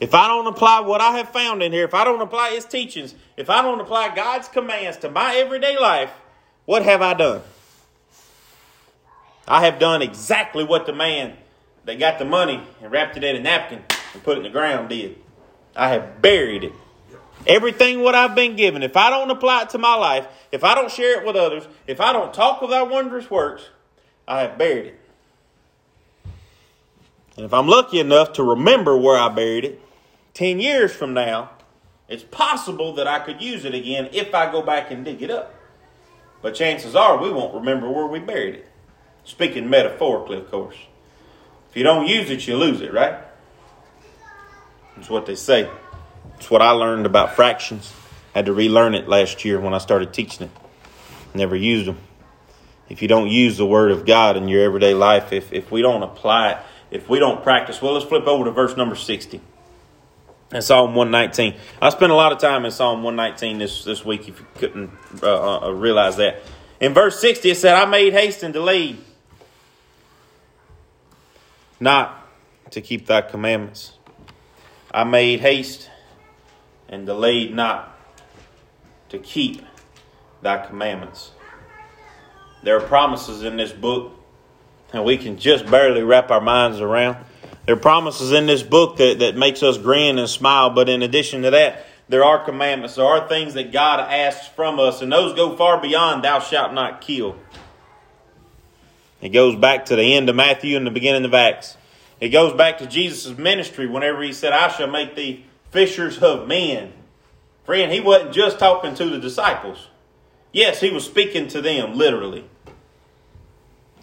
if 0.00 0.14
I 0.14 0.28
don't 0.28 0.46
apply 0.46 0.80
what 0.80 1.00
I 1.00 1.18
have 1.18 1.30
found 1.30 1.62
in 1.62 1.72
here, 1.72 1.84
if 1.84 1.94
I 1.94 2.04
don't 2.04 2.20
apply 2.20 2.50
its 2.50 2.64
teachings, 2.64 3.14
if 3.36 3.50
I 3.50 3.62
don't 3.62 3.80
apply 3.80 4.14
God's 4.14 4.48
commands 4.48 4.96
to 4.98 5.10
my 5.10 5.34
everyday 5.34 5.76
life, 5.76 6.12
what 6.64 6.84
have 6.84 7.02
I 7.02 7.14
done? 7.14 7.42
I 9.46 9.64
have 9.64 9.78
done 9.78 10.02
exactly 10.02 10.62
what 10.62 10.86
the 10.86 10.92
man 10.92 11.34
that 11.84 11.98
got 11.98 12.18
the 12.18 12.24
money 12.24 12.62
and 12.82 12.92
wrapped 12.92 13.16
it 13.16 13.24
in 13.24 13.34
a 13.34 13.40
napkin 13.40 13.82
and 14.12 14.22
put 14.22 14.36
it 14.36 14.38
in 14.38 14.42
the 14.44 14.50
ground 14.50 14.90
did. 14.90 15.16
I 15.74 15.88
have 15.88 16.20
buried 16.20 16.64
it. 16.64 16.72
Everything 17.48 18.02
what 18.02 18.14
I've 18.14 18.34
been 18.34 18.56
given, 18.56 18.82
if 18.82 18.94
I 18.94 19.08
don't 19.08 19.30
apply 19.30 19.62
it 19.62 19.70
to 19.70 19.78
my 19.78 19.94
life, 19.94 20.28
if 20.52 20.62
I 20.62 20.74
don't 20.74 20.92
share 20.92 21.18
it 21.18 21.26
with 21.26 21.34
others, 21.34 21.66
if 21.86 21.98
I 21.98 22.12
don't 22.12 22.32
talk 22.32 22.60
of 22.60 22.68
thy 22.68 22.82
wondrous 22.82 23.30
works, 23.30 23.62
I 24.28 24.42
have 24.42 24.58
buried 24.58 24.86
it. 24.86 25.00
And 27.36 27.46
if 27.46 27.54
I'm 27.54 27.66
lucky 27.66 28.00
enough 28.00 28.34
to 28.34 28.42
remember 28.42 28.98
where 28.98 29.16
I 29.18 29.30
buried 29.30 29.64
it, 29.64 29.80
10 30.34 30.60
years 30.60 30.92
from 30.94 31.14
now, 31.14 31.50
it's 32.06 32.22
possible 32.22 32.94
that 32.96 33.06
I 33.06 33.20
could 33.20 33.40
use 33.40 33.64
it 33.64 33.74
again 33.74 34.10
if 34.12 34.34
I 34.34 34.52
go 34.52 34.60
back 34.60 34.90
and 34.90 35.04
dig 35.04 35.22
it 35.22 35.30
up. 35.30 35.54
But 36.42 36.54
chances 36.54 36.94
are 36.94 37.16
we 37.16 37.30
won't 37.30 37.54
remember 37.54 37.90
where 37.90 38.06
we 38.06 38.18
buried 38.18 38.56
it. 38.56 38.68
Speaking 39.24 39.70
metaphorically, 39.70 40.36
of 40.36 40.50
course. 40.50 40.76
If 41.70 41.76
you 41.76 41.82
don't 41.82 42.06
use 42.06 42.30
it, 42.30 42.46
you 42.46 42.56
lose 42.56 42.80
it, 42.80 42.92
right? 42.92 43.18
That's 44.96 45.10
what 45.10 45.26
they 45.26 45.34
say. 45.34 45.70
It's 46.38 46.50
what 46.50 46.62
I 46.62 46.70
learned 46.70 47.04
about 47.04 47.34
fractions. 47.34 47.92
I 48.34 48.38
had 48.38 48.46
to 48.46 48.52
relearn 48.52 48.94
it 48.94 49.08
last 49.08 49.44
year 49.44 49.58
when 49.58 49.74
I 49.74 49.78
started 49.78 50.14
teaching 50.14 50.46
it. 50.46 50.50
Never 51.34 51.56
used 51.56 51.88
them. 51.88 51.98
If 52.88 53.02
you 53.02 53.08
don't 53.08 53.28
use 53.28 53.56
the 53.56 53.66
Word 53.66 53.90
of 53.90 54.06
God 54.06 54.36
in 54.36 54.48
your 54.48 54.62
everyday 54.62 54.94
life, 54.94 55.32
if, 55.32 55.52
if 55.52 55.70
we 55.70 55.82
don't 55.82 56.02
apply 56.02 56.52
it, 56.52 56.58
if 56.90 57.08
we 57.08 57.18
don't 57.18 57.42
practice, 57.42 57.82
well, 57.82 57.94
let's 57.94 58.06
flip 58.06 58.26
over 58.26 58.44
to 58.44 58.50
verse 58.50 58.76
number 58.76 58.94
60. 58.94 59.40
In 60.52 60.62
Psalm 60.62 60.94
119. 60.94 61.60
I 61.82 61.90
spent 61.90 62.10
a 62.10 62.14
lot 62.14 62.32
of 62.32 62.38
time 62.38 62.64
in 62.64 62.70
Psalm 62.70 63.02
119 63.02 63.58
this, 63.58 63.84
this 63.84 64.04
week, 64.04 64.28
if 64.28 64.40
you 64.40 64.46
couldn't 64.54 64.90
uh, 65.22 65.66
uh, 65.66 65.70
realize 65.72 66.16
that. 66.16 66.40
In 66.80 66.94
verse 66.94 67.20
60, 67.20 67.50
it 67.50 67.56
said, 67.56 67.74
I 67.74 67.84
made 67.84 68.12
haste 68.14 68.42
and 68.42 68.54
delayed 68.54 68.98
not 71.80 72.26
to 72.70 72.80
keep 72.80 73.06
thy 73.06 73.20
commandments. 73.20 73.92
I 74.90 75.04
made 75.04 75.40
haste 75.40 75.90
and 76.88 77.06
delayed 77.06 77.54
not 77.54 77.96
to 79.10 79.18
keep 79.18 79.62
thy 80.42 80.64
commandments. 80.66 81.32
There 82.62 82.76
are 82.76 82.86
promises 82.86 83.42
in 83.42 83.56
this 83.56 83.72
book, 83.72 84.12
that 84.92 85.04
we 85.04 85.18
can 85.18 85.38
just 85.38 85.66
barely 85.66 86.02
wrap 86.02 86.30
our 86.30 86.40
minds 86.40 86.80
around. 86.80 87.18
There 87.66 87.74
are 87.74 87.78
promises 87.78 88.32
in 88.32 88.46
this 88.46 88.62
book 88.62 88.96
that, 88.96 89.18
that 89.18 89.36
makes 89.36 89.62
us 89.62 89.76
grin 89.76 90.18
and 90.18 90.28
smile, 90.28 90.70
but 90.70 90.88
in 90.88 91.02
addition 91.02 91.42
to 91.42 91.50
that, 91.50 91.84
there 92.08 92.24
are 92.24 92.42
commandments. 92.42 92.96
There 92.96 93.04
are 93.04 93.28
things 93.28 93.54
that 93.54 93.70
God 93.70 94.00
asks 94.00 94.46
from 94.48 94.80
us, 94.80 95.02
and 95.02 95.12
those 95.12 95.34
go 95.34 95.56
far 95.56 95.80
beyond 95.80 96.24
thou 96.24 96.40
shalt 96.40 96.72
not 96.72 97.02
kill. 97.02 97.36
It 99.20 99.30
goes 99.30 99.56
back 99.56 99.86
to 99.86 99.96
the 99.96 100.14
end 100.14 100.28
of 100.28 100.36
Matthew 100.36 100.76
and 100.76 100.86
the 100.86 100.90
beginning 100.90 101.24
of 101.24 101.34
Acts. 101.34 101.76
It 102.20 102.30
goes 102.30 102.54
back 102.54 102.78
to 102.78 102.86
Jesus' 102.86 103.36
ministry 103.36 103.86
whenever 103.86 104.22
he 104.22 104.32
said, 104.32 104.52
I 104.52 104.68
shall 104.68 104.88
make 104.88 105.14
thee 105.14 105.44
fishers 105.70 106.18
of 106.18 106.48
men. 106.48 106.92
Friend, 107.64 107.92
he 107.92 108.00
wasn't 108.00 108.32
just 108.32 108.58
talking 108.58 108.94
to 108.94 109.06
the 109.06 109.18
disciples. 109.18 109.88
Yes, 110.52 110.80
he 110.80 110.90
was 110.90 111.04
speaking 111.04 111.48
to 111.48 111.60
them 111.60 111.94
literally. 111.94 112.44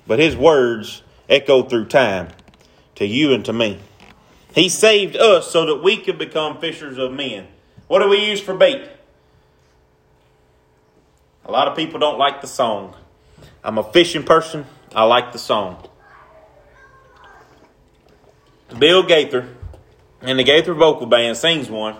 But 0.08 0.19
his 0.19 0.36
words 0.36 1.01
echoed 1.28 1.69
through 1.69 1.86
time 1.86 2.30
to 2.95 3.06
you 3.06 3.34
and 3.34 3.43
to 3.45 3.54
me. 3.54 3.80
He 4.54 4.69
saved 4.69 5.15
us 5.15 5.51
so 5.51 5.65
that 5.65 5.84
we 5.84 5.97
could 5.97 6.17
become 6.17 6.60
fishers 6.60 6.97
of 6.97 7.12
men. 7.12 7.47
What 7.88 7.99
do 7.99 8.10
we 8.10 8.25
use 8.25 8.39
for 8.39 8.56
bait? 8.56 8.88
A 11.45 11.51
lot 11.51 11.67
of 11.67 11.75
people 11.75 11.99
don't 11.99 12.17
like 12.17 12.41
the 12.41 12.47
song. 12.47 12.95
I'm 13.63 13.78
a 13.78 13.84
fishing 13.84 14.23
person. 14.23 14.65
I 14.95 15.04
like 15.04 15.34
the 15.34 15.39
song. 15.39 15.88
Bill 18.80 19.04
Gaither 19.04 19.54
and 20.25 20.39
the 20.39 20.43
Gaither 20.43 20.73
Vocal 20.73 21.05
Band 21.05 21.38
sings 21.38 21.69
one. 21.69 21.95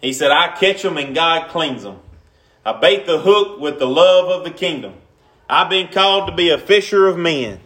He 0.00 0.12
said, 0.12 0.30
I 0.30 0.48
catch 0.56 0.82
them 0.82 0.98
and 0.98 1.14
God 1.14 1.48
cleans 1.48 1.84
them. 1.84 2.00
I 2.64 2.72
bait 2.72 3.06
the 3.06 3.18
hook 3.18 3.60
with 3.60 3.78
the 3.78 3.86
love 3.86 4.28
of 4.28 4.44
the 4.44 4.50
kingdom. 4.50 4.94
I've 5.48 5.70
been 5.70 5.88
called 5.88 6.28
to 6.28 6.34
be 6.34 6.50
a 6.50 6.58
fisher 6.58 7.06
of 7.06 7.16
men. 7.16 7.60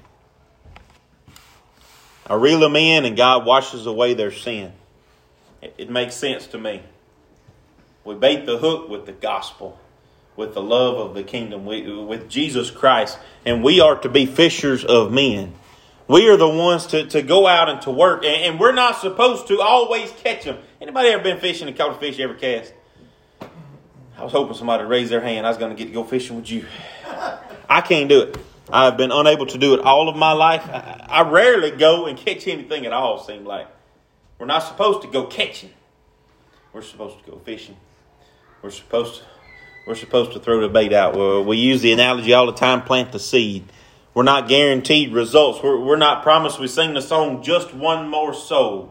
I 2.26 2.35
reel 2.35 2.61
them 2.61 2.76
in 2.76 3.04
and 3.04 3.16
God 3.16 3.46
washes 3.46 3.87
away 3.87 4.14
their 4.14 4.32
sin. 4.32 4.72
It, 5.62 5.74
it 5.78 5.90
makes 5.90 6.14
sense 6.14 6.46
to 6.48 6.59
me. 6.59 6.82
We 8.04 8.14
bait 8.14 8.46
the 8.46 8.59
hook 8.59 8.88
with 8.88 9.06
the 9.06 9.12
gospel, 9.12 9.78
with 10.37 10.54
the 10.54 10.62
love 10.62 10.98
of 10.98 11.14
the 11.14 11.22
kingdom, 11.22 11.64
with 11.64 12.28
Jesus 12.28 12.70
Christ, 12.70 13.18
and 13.44 13.64
we 13.64 13.80
are 13.80 13.96
to 13.96 14.09
be 14.09 14.26
fishers 14.26 14.85
of 14.85 15.11
men. 15.11 15.54
We 16.08 16.28
are 16.28 16.36
the 16.36 16.48
ones 16.48 16.86
to, 16.88 17.06
to 17.06 17.22
go 17.22 17.46
out 17.46 17.68
and 17.68 17.82
to 17.82 17.90
work, 17.90 18.24
and, 18.24 18.44
and 18.44 18.60
we're 18.60 18.72
not 18.72 19.00
supposed 19.00 19.48
to 19.48 19.60
always 19.60 20.12
catch 20.12 20.44
them. 20.44 20.58
Anybody 20.80 21.08
ever 21.08 21.22
been 21.22 21.40
fishing 21.40 21.66
and 21.66 21.76
caught 21.76 21.90
a 21.90 21.98
fish 21.98 22.18
you 22.18 22.24
ever 22.24 22.34
cast? 22.34 22.72
I 24.18 24.22
was 24.22 24.32
hoping 24.32 24.54
somebody 24.54 24.84
would 24.84 24.90
raise 24.90 25.10
their 25.10 25.20
hand. 25.20 25.46
I 25.46 25.50
was 25.50 25.58
going 25.58 25.74
to 25.74 25.76
get 25.76 25.88
to 25.88 25.94
go 25.94 26.04
fishing 26.04 26.36
with 26.36 26.50
you. 26.50 26.64
I 27.68 27.80
can't 27.80 28.08
do 28.08 28.22
it. 28.22 28.38
I've 28.70 28.96
been 28.96 29.12
unable 29.12 29.46
to 29.46 29.58
do 29.58 29.74
it 29.74 29.80
all 29.80 30.08
of 30.08 30.16
my 30.16 30.32
life. 30.32 30.62
I, 30.68 31.06
I 31.08 31.28
rarely 31.28 31.70
go 31.72 32.06
and 32.06 32.16
catch 32.16 32.48
anything 32.48 32.86
at 32.86 32.92
all, 32.92 33.22
seem 33.22 33.44
like. 33.44 33.68
We're 34.38 34.46
not 34.46 34.60
supposed 34.60 35.02
to 35.02 35.08
go 35.08 35.26
catching. 35.26 35.70
We're 36.72 36.82
supposed 36.82 37.24
to 37.24 37.30
go 37.30 37.38
fishing. 37.38 37.76
We're 38.62 38.70
supposed 38.70 39.20
to, 39.20 39.22
we're 39.86 39.94
supposed 39.94 40.32
to 40.32 40.40
throw 40.40 40.60
the 40.60 40.68
bait 40.68 40.92
out. 40.92 41.16
Well, 41.16 41.44
we 41.44 41.56
use 41.56 41.82
the 41.82 41.92
analogy 41.92 42.32
all 42.32 42.46
the 42.46 42.52
time 42.52 42.82
plant 42.82 43.12
the 43.12 43.18
seed. 43.18 43.64
We're 44.16 44.22
not 44.22 44.48
guaranteed 44.48 45.12
results. 45.12 45.62
We're, 45.62 45.79
we're 45.79 45.96
not 45.98 46.22
promised. 46.22 46.59
We 46.59 46.68
sing 46.68 46.94
the 46.94 47.02
song, 47.02 47.42
Just 47.42 47.74
One 47.74 48.09
More 48.09 48.33
Soul. 48.33 48.90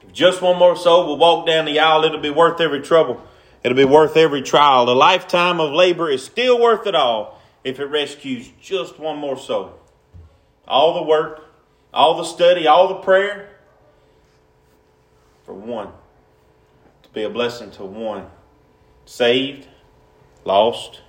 If 0.00 0.14
just 0.14 0.40
one 0.40 0.58
more 0.58 0.74
soul 0.74 1.06
will 1.06 1.18
walk 1.18 1.46
down 1.46 1.66
the 1.66 1.78
aisle, 1.78 2.02
it'll 2.04 2.18
be 2.18 2.30
worth 2.30 2.58
every 2.58 2.80
trouble. 2.80 3.22
It'll 3.62 3.76
be 3.76 3.84
worth 3.84 4.16
every 4.16 4.40
trial. 4.40 4.86
The 4.86 4.94
lifetime 4.94 5.60
of 5.60 5.74
labor 5.74 6.08
is 6.08 6.24
still 6.24 6.58
worth 6.58 6.86
it 6.86 6.94
all 6.94 7.38
if 7.64 7.78
it 7.78 7.84
rescues 7.84 8.50
just 8.62 8.98
one 8.98 9.18
more 9.18 9.36
soul. 9.36 9.78
All 10.66 10.94
the 10.94 11.02
work, 11.02 11.44
all 11.92 12.16
the 12.16 12.24
study, 12.24 12.66
all 12.66 12.88
the 12.88 13.00
prayer 13.00 13.50
for 15.44 15.52
one. 15.52 15.88
To 17.02 17.10
be 17.10 17.24
a 17.24 17.28
blessing 17.28 17.70
to 17.72 17.84
one. 17.84 18.24
Saved, 19.04 19.68
lost, 20.46 21.02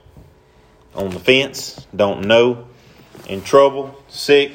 on 0.97 1.11
the 1.11 1.19
fence, 1.19 1.85
don't 1.95 2.25
know, 2.25 2.67
in 3.29 3.41
trouble, 3.43 4.03
sick, 4.09 4.51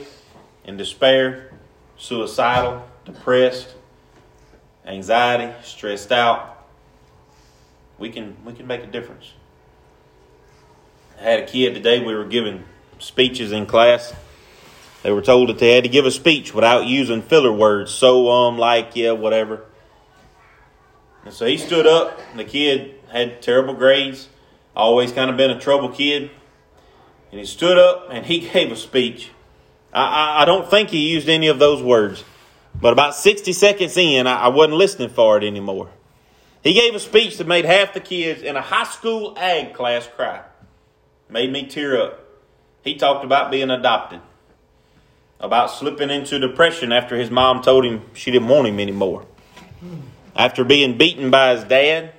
in 0.64 0.76
despair, 0.76 1.52
suicidal, 1.96 2.86
depressed, 3.04 3.68
anxiety, 4.84 5.54
stressed 5.62 6.10
out. 6.10 6.66
We 7.98 8.10
can 8.10 8.36
we 8.44 8.52
can 8.52 8.66
make 8.66 8.82
a 8.82 8.86
difference. 8.86 9.32
I 11.18 11.22
had 11.22 11.40
a 11.40 11.46
kid 11.46 11.74
today, 11.74 12.04
we 12.04 12.14
were 12.14 12.24
giving 12.24 12.64
speeches 12.98 13.52
in 13.52 13.66
class. 13.66 14.12
They 15.04 15.12
were 15.12 15.22
told 15.22 15.48
that 15.48 15.58
they 15.58 15.74
had 15.74 15.84
to 15.84 15.90
give 15.90 16.06
a 16.06 16.10
speech 16.10 16.52
without 16.52 16.86
using 16.86 17.22
filler 17.22 17.52
words, 17.52 17.92
so, 17.92 18.28
um, 18.30 18.58
like, 18.58 18.94
yeah, 18.94 19.12
whatever. 19.12 19.64
And 21.24 21.32
so 21.32 21.46
he 21.46 21.58
stood 21.58 21.86
up, 21.86 22.20
the 22.36 22.44
kid 22.44 22.94
had 23.08 23.42
terrible 23.42 23.74
grades, 23.74 24.28
always 24.74 25.12
kind 25.12 25.30
of 25.30 25.36
been 25.36 25.50
a 25.50 25.60
trouble 25.60 25.88
kid. 25.88 26.30
And 27.30 27.40
he 27.40 27.46
stood 27.46 27.78
up 27.78 28.08
and 28.10 28.26
he 28.26 28.40
gave 28.52 28.70
a 28.72 28.76
speech. 28.76 29.30
I, 29.92 30.02
I, 30.02 30.42
I 30.42 30.44
don't 30.44 30.68
think 30.68 30.90
he 30.90 31.10
used 31.10 31.28
any 31.28 31.48
of 31.48 31.58
those 31.58 31.82
words, 31.82 32.24
but 32.80 32.92
about 32.92 33.14
60 33.14 33.52
seconds 33.52 33.96
in, 33.96 34.26
I, 34.26 34.44
I 34.44 34.48
wasn't 34.48 34.76
listening 34.76 35.10
for 35.10 35.36
it 35.36 35.44
anymore. 35.44 35.90
He 36.62 36.74
gave 36.74 36.94
a 36.94 37.00
speech 37.00 37.38
that 37.38 37.46
made 37.46 37.64
half 37.64 37.92
the 37.92 38.00
kids 38.00 38.42
in 38.42 38.56
a 38.56 38.62
high 38.62 38.84
school 38.84 39.36
ag 39.36 39.74
class 39.74 40.06
cry 40.06 40.42
made 41.28 41.50
me 41.50 41.66
tear 41.66 42.00
up. 42.00 42.20
He 42.84 42.96
talked 42.96 43.24
about 43.24 43.50
being 43.50 43.70
adopted, 43.70 44.20
about 45.40 45.70
slipping 45.70 46.10
into 46.10 46.38
depression 46.38 46.92
after 46.92 47.16
his 47.16 47.30
mom 47.30 47.62
told 47.62 47.84
him 47.84 48.02
she 48.14 48.30
didn't 48.30 48.48
want 48.48 48.68
him 48.68 48.78
anymore. 48.78 49.26
After 50.36 50.64
being 50.64 50.96
beaten 50.96 51.30
by 51.30 51.54
his 51.54 51.64
dad, 51.64 52.12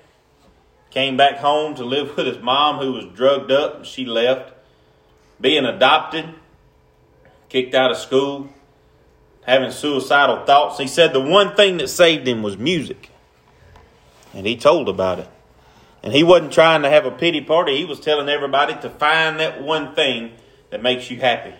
came 0.94 1.18
back 1.18 1.38
home 1.38 1.74
to 1.74 1.84
live 1.84 2.16
with 2.16 2.28
his 2.28 2.38
mom 2.38 2.78
who 2.78 2.94
was 2.94 3.06
drugged 3.16 3.52
up 3.52 3.78
and 3.78 3.86
she 3.86 4.06
left. 4.06 4.54
Being 5.42 5.66
adopted, 5.66 6.30
kicked 7.50 7.74
out 7.74 7.90
of 7.90 7.98
school, 7.98 8.50
having 9.42 9.72
suicidal 9.72 10.46
thoughts. 10.46 10.78
He 10.78 10.86
said 10.86 11.12
the 11.12 11.20
one 11.20 11.56
thing 11.56 11.78
that 11.78 11.88
saved 11.88 12.28
him 12.28 12.44
was 12.44 12.58
music. 12.58 13.10
And 14.36 14.46
he 14.46 14.56
told 14.56 14.88
about 14.88 15.18
it. 15.18 15.28
And 16.04 16.14
he 16.14 16.24
wasn't 16.24 16.54
trying 16.54 16.84
to 16.84 16.90
have 16.90 17.06
a 17.06 17.12
pity 17.12 17.42
party. 17.42 17.76
He 17.76 17.86
was 17.86 18.00
telling 18.00 18.30
everybody 18.30 18.76
to 18.76 18.90
find 18.90 19.40
that 19.40 19.64
one 19.64 19.96
thing 19.96 20.34
that 20.70 20.84
makes 20.84 21.10
you 21.10 21.20
happy. 21.20 21.56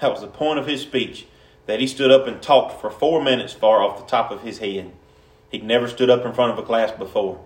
That 0.00 0.12
was 0.12 0.20
the 0.20 0.28
point 0.28 0.60
of 0.60 0.68
his 0.68 0.82
speech. 0.82 1.26
That 1.66 1.80
he 1.80 1.88
stood 1.88 2.12
up 2.12 2.28
and 2.28 2.40
talked 2.40 2.80
for 2.80 2.90
four 2.90 3.20
minutes 3.20 3.54
far 3.54 3.82
off 3.82 3.98
the 3.98 4.06
top 4.06 4.30
of 4.30 4.42
his 4.42 4.58
head. 4.58 4.92
He'd 5.50 5.64
never 5.64 5.88
stood 5.88 6.10
up 6.10 6.24
in 6.24 6.32
front 6.32 6.52
of 6.52 6.58
a 6.58 6.62
class 6.62 6.92
before. 6.92 7.40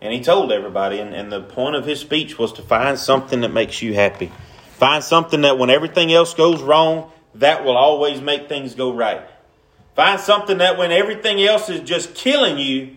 And 0.00 0.12
he 0.12 0.20
told 0.22 0.50
everybody, 0.50 0.98
and, 0.98 1.14
and 1.14 1.30
the 1.30 1.42
point 1.42 1.76
of 1.76 1.84
his 1.84 2.00
speech 2.00 2.38
was 2.38 2.52
to 2.54 2.62
find 2.62 2.98
something 2.98 3.42
that 3.42 3.52
makes 3.52 3.82
you 3.82 3.94
happy. 3.94 4.32
Find 4.72 5.04
something 5.04 5.42
that 5.42 5.58
when 5.58 5.68
everything 5.68 6.12
else 6.12 6.32
goes 6.32 6.62
wrong, 6.62 7.12
that 7.34 7.64
will 7.64 7.76
always 7.76 8.20
make 8.20 8.48
things 8.48 8.74
go 8.74 8.92
right. 8.94 9.22
Find 9.94 10.18
something 10.18 10.58
that 10.58 10.78
when 10.78 10.90
everything 10.90 11.42
else 11.42 11.68
is 11.68 11.80
just 11.80 12.14
killing 12.14 12.56
you, 12.56 12.96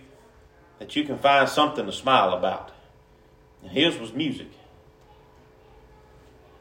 that 0.80 0.96
you 0.96 1.04
can 1.04 1.18
find 1.18 1.50
something 1.50 1.86
to 1.86 1.92
smile 1.92 2.34
about. 2.34 2.72
And 3.62 3.72
his 3.72 3.98
was 3.98 4.14
music. 4.14 4.48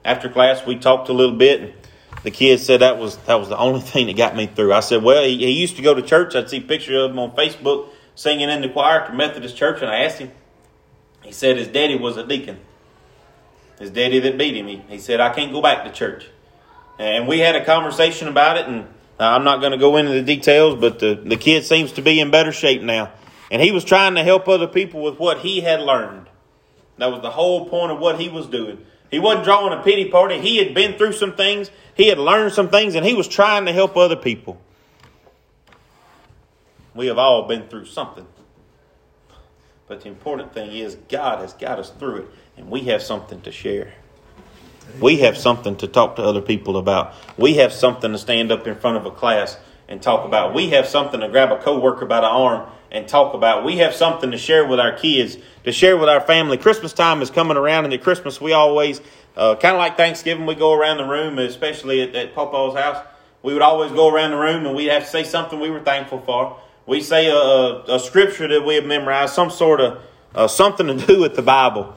After 0.05 0.28
class, 0.28 0.66
we 0.66 0.76
talked 0.76 1.09
a 1.09 1.12
little 1.12 1.37
bit, 1.37 1.61
and 1.61 1.72
the 2.24 2.33
kid 2.33 2.59
said 2.59 2.81
that 2.81 2.98
was 2.98 3.16
that 3.18 3.37
was 3.37 3.48
the 3.48 3.59
only 3.59 3.81
thing 3.92 4.07
that 4.07 4.16
got 4.16 4.35
me 4.35 4.46
through. 4.46 4.72
I 4.72 4.81
said, 4.81 5.05
"Well, 5.05 5.22
he, 5.22 5.38
he 5.38 5.52
used 5.52 5.76
to 5.76 5.83
go 5.83 5.94
to 5.94 6.02
church. 6.02 6.35
I'd 6.35 6.50
see 6.50 6.61
pictures 6.61 7.05
of 7.05 7.12
him 7.12 7.18
on 7.20 7.31
Facebook 7.37 7.90
singing 8.14 8.51
in 8.51 8.61
the 8.61 8.68
choir 8.68 9.01
at 9.01 9.11
the 9.11 9.16
Methodist 9.16 9.57
church." 9.57 9.81
And 9.83 9.90
I 9.90 10.05
asked 10.05 10.18
him. 10.18 10.31
He 11.22 11.33
said 11.33 11.57
his 11.57 11.68
daddy 11.68 11.96
was 11.96 12.16
a 12.16 12.27
deacon. 12.27 12.59
His 13.79 13.90
daddy 13.90 14.18
that 14.20 14.38
beat 14.38 14.57
him. 14.57 14.66
He, 14.66 14.83
he 14.88 14.98
said, 14.98 15.20
"I 15.20 15.31
can't 15.31 15.53
go 15.53 15.62
back 15.62 15.85
to 15.85 15.92
church." 15.92 16.27
And 16.98 17.27
we 17.27 17.38
had 17.38 17.57
a 17.57 17.64
conversation 17.64 18.29
about 18.29 18.57
it, 18.59 18.66
and 18.66 18.87
I'm 19.18 19.44
not 19.44 19.61
going 19.61 19.72
to 19.72 19.79
go 19.79 19.96
into 19.96 20.12
the 20.12 20.22
details, 20.22 20.79
but 20.81 20.98
the, 20.98 21.14
the 21.14 21.37
kid 21.37 21.64
seems 21.64 21.92
to 21.92 22.03
be 22.03 22.20
in 22.20 22.31
better 22.31 22.53
shape 22.53 22.83
now. 22.83 23.12
And 23.51 23.61
he 23.61 23.72
was 23.72 23.85
trying 23.85 24.14
to 24.14 24.22
help 24.25 24.48
other 24.48 24.66
people 24.66 25.03
with 25.03 25.18
what 25.18 25.38
he 25.38 25.61
had 25.61 25.81
learned. 25.81 26.29
That 26.98 27.11
was 27.11 27.22
the 27.22 27.31
whole 27.31 27.68
point 27.68 27.92
of 27.92 27.98
what 27.98 28.20
he 28.20 28.29
was 28.29 28.46
doing. 28.46 28.85
He 29.11 29.18
wasn't 29.18 29.44
drawing 29.44 29.79
a 29.79 29.83
pity 29.83 30.11
party. 30.11 30.38
He 30.38 30.59
had 30.59 30.75
been 30.75 30.96
through 30.96 31.12
some 31.12 31.35
things, 31.35 31.70
he 31.94 32.09
had 32.09 32.18
learned 32.18 32.53
some 32.53 32.68
things, 32.68 32.94
and 32.94 33.05
he 33.05 33.14
was 33.14 33.29
trying 33.29 33.66
to 33.66 33.72
help 33.72 33.96
other 33.96 34.16
people. 34.16 34.61
We 36.94 37.07
have 37.07 37.18
all 37.18 37.46
been 37.46 37.68
through 37.68 37.87
something. 37.87 38.26
But 39.88 40.02
the 40.02 40.09
important 40.09 40.55
thing 40.55 40.72
is, 40.72 40.96
God 41.09 41.40
has 41.40 41.52
got 41.52 41.78
us 41.78 41.90
through 41.90 42.16
it, 42.16 42.28
and 42.57 42.70
we 42.70 42.81
have 42.85 43.02
something 43.02 43.40
to 43.42 43.52
share. 43.52 43.94
We 45.00 45.18
have 45.18 45.37
something 45.37 45.76
to 45.76 45.87
talk 45.87 46.16
to 46.16 46.22
other 46.22 46.40
people 46.40 46.76
about. 46.76 47.14
We 47.37 47.55
have 47.55 47.72
something 47.72 48.12
to 48.12 48.18
stand 48.18 48.52
up 48.52 48.66
in 48.66 48.76
front 48.76 48.96
of 48.96 49.07
a 49.07 49.11
class 49.11 49.57
and 49.88 50.02
talk 50.02 50.24
about. 50.24 50.55
We 50.55 50.70
have 50.70 50.87
something 50.87 51.20
to 51.20 51.28
grab 51.28 51.50
a 51.50 51.59
coworker 51.59 52.07
by 52.07 52.20
the 52.20 52.26
arm 52.26 52.68
and 52.90 53.09
talk 53.09 53.35
about. 53.35 53.64
We 53.64 53.78
have 53.78 53.94
something 53.94 54.31
to 54.31 54.38
share 54.38 54.66
with 54.66 54.81
our 54.81 54.92
kids, 54.92 55.38
to 55.64 55.72
share 55.72 55.96
with 55.96 56.09
our 56.09 56.20
family. 56.20 56.59
Christmas 56.59 56.92
time 56.92 57.22
is 57.22 57.31
coming 57.31 57.57
around, 57.57 57.85
and 57.85 57.94
at 57.94 58.02
Christmas 58.02 58.40
we 58.40 58.52
always, 58.52 59.00
uh, 59.37 59.57
kind 59.57 59.74
of 59.74 59.78
like 59.78 59.96
Thanksgiving, 59.96 60.46
we 60.46 60.55
go 60.55 60.72
around 60.72 60.98
the 60.98 61.07
room, 61.07 61.38
especially 61.38 62.02
at, 62.02 62.14
at 62.14 62.35
Papa's 62.35 62.74
house. 62.74 63.05
We 63.42 63.52
would 63.55 63.62
always 63.62 63.90
go 63.92 64.09
around 64.09 64.31
the 64.31 64.37
room 64.37 64.66
and 64.66 64.76
we'd 64.76 64.88
have 64.88 65.05
to 65.05 65.11
say 65.11 65.24
something 65.24 65.59
we 65.59 65.70
were 65.70 65.81
thankful 65.81 66.20
for. 66.20 66.61
We 66.87 67.01
say 67.01 67.29
a, 67.29 67.95
a, 67.95 68.01
scripture 68.01 68.49
that 68.49 68.64
we 68.64 68.75
have 68.75 68.85
memorized, 68.85 69.35
some 69.35 69.51
sort 69.51 69.81
of 69.81 70.03
uh, 70.35 70.49
something 70.49 70.87
to 70.87 71.07
do 71.07 71.21
with 71.21 71.37
the 71.37 71.42
Bible. 71.42 71.97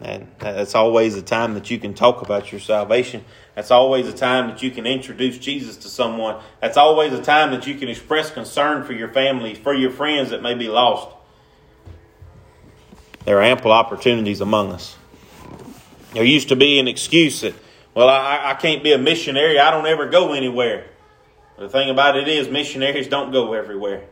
And 0.00 0.28
that's 0.38 0.74
always 0.74 1.14
a 1.16 1.22
time 1.22 1.54
that 1.54 1.70
you 1.70 1.78
can 1.78 1.94
talk 1.94 2.20
about 2.20 2.52
your 2.52 2.60
salvation. 2.60 3.24
That's 3.54 3.70
always 3.70 4.06
a 4.06 4.12
time 4.12 4.48
that 4.48 4.62
you 4.62 4.70
can 4.70 4.86
introduce 4.86 5.38
Jesus 5.38 5.78
to 5.78 5.88
someone. 5.88 6.42
That's 6.60 6.76
always 6.76 7.14
a 7.14 7.22
time 7.22 7.52
that 7.52 7.66
you 7.66 7.76
can 7.76 7.88
express 7.88 8.30
concern 8.30 8.84
for 8.84 8.92
your 8.92 9.08
family, 9.08 9.54
for 9.54 9.72
your 9.72 9.90
friends 9.90 10.30
that 10.30 10.42
may 10.42 10.54
be 10.54 10.68
lost. 10.68 11.08
There 13.24 13.38
are 13.38 13.42
ample 13.42 13.72
opportunities 13.72 14.40
among 14.40 14.72
us. 14.72 14.96
There 16.12 16.24
used 16.24 16.48
to 16.50 16.56
be 16.56 16.78
an 16.78 16.88
excuse 16.88 17.40
that, 17.40 17.54
well, 17.94 18.08
I, 18.08 18.50
I 18.50 18.54
can't 18.54 18.82
be 18.82 18.92
a 18.92 18.98
missionary. 18.98 19.58
I 19.58 19.70
don't 19.70 19.86
ever 19.86 20.08
go 20.08 20.34
anywhere. 20.34 20.86
The 21.58 21.68
thing 21.68 21.90
about 21.90 22.16
it 22.16 22.28
is, 22.28 22.48
missionaries 22.48 23.08
don't 23.08 23.32
go 23.32 23.54
everywhere. 23.54 24.04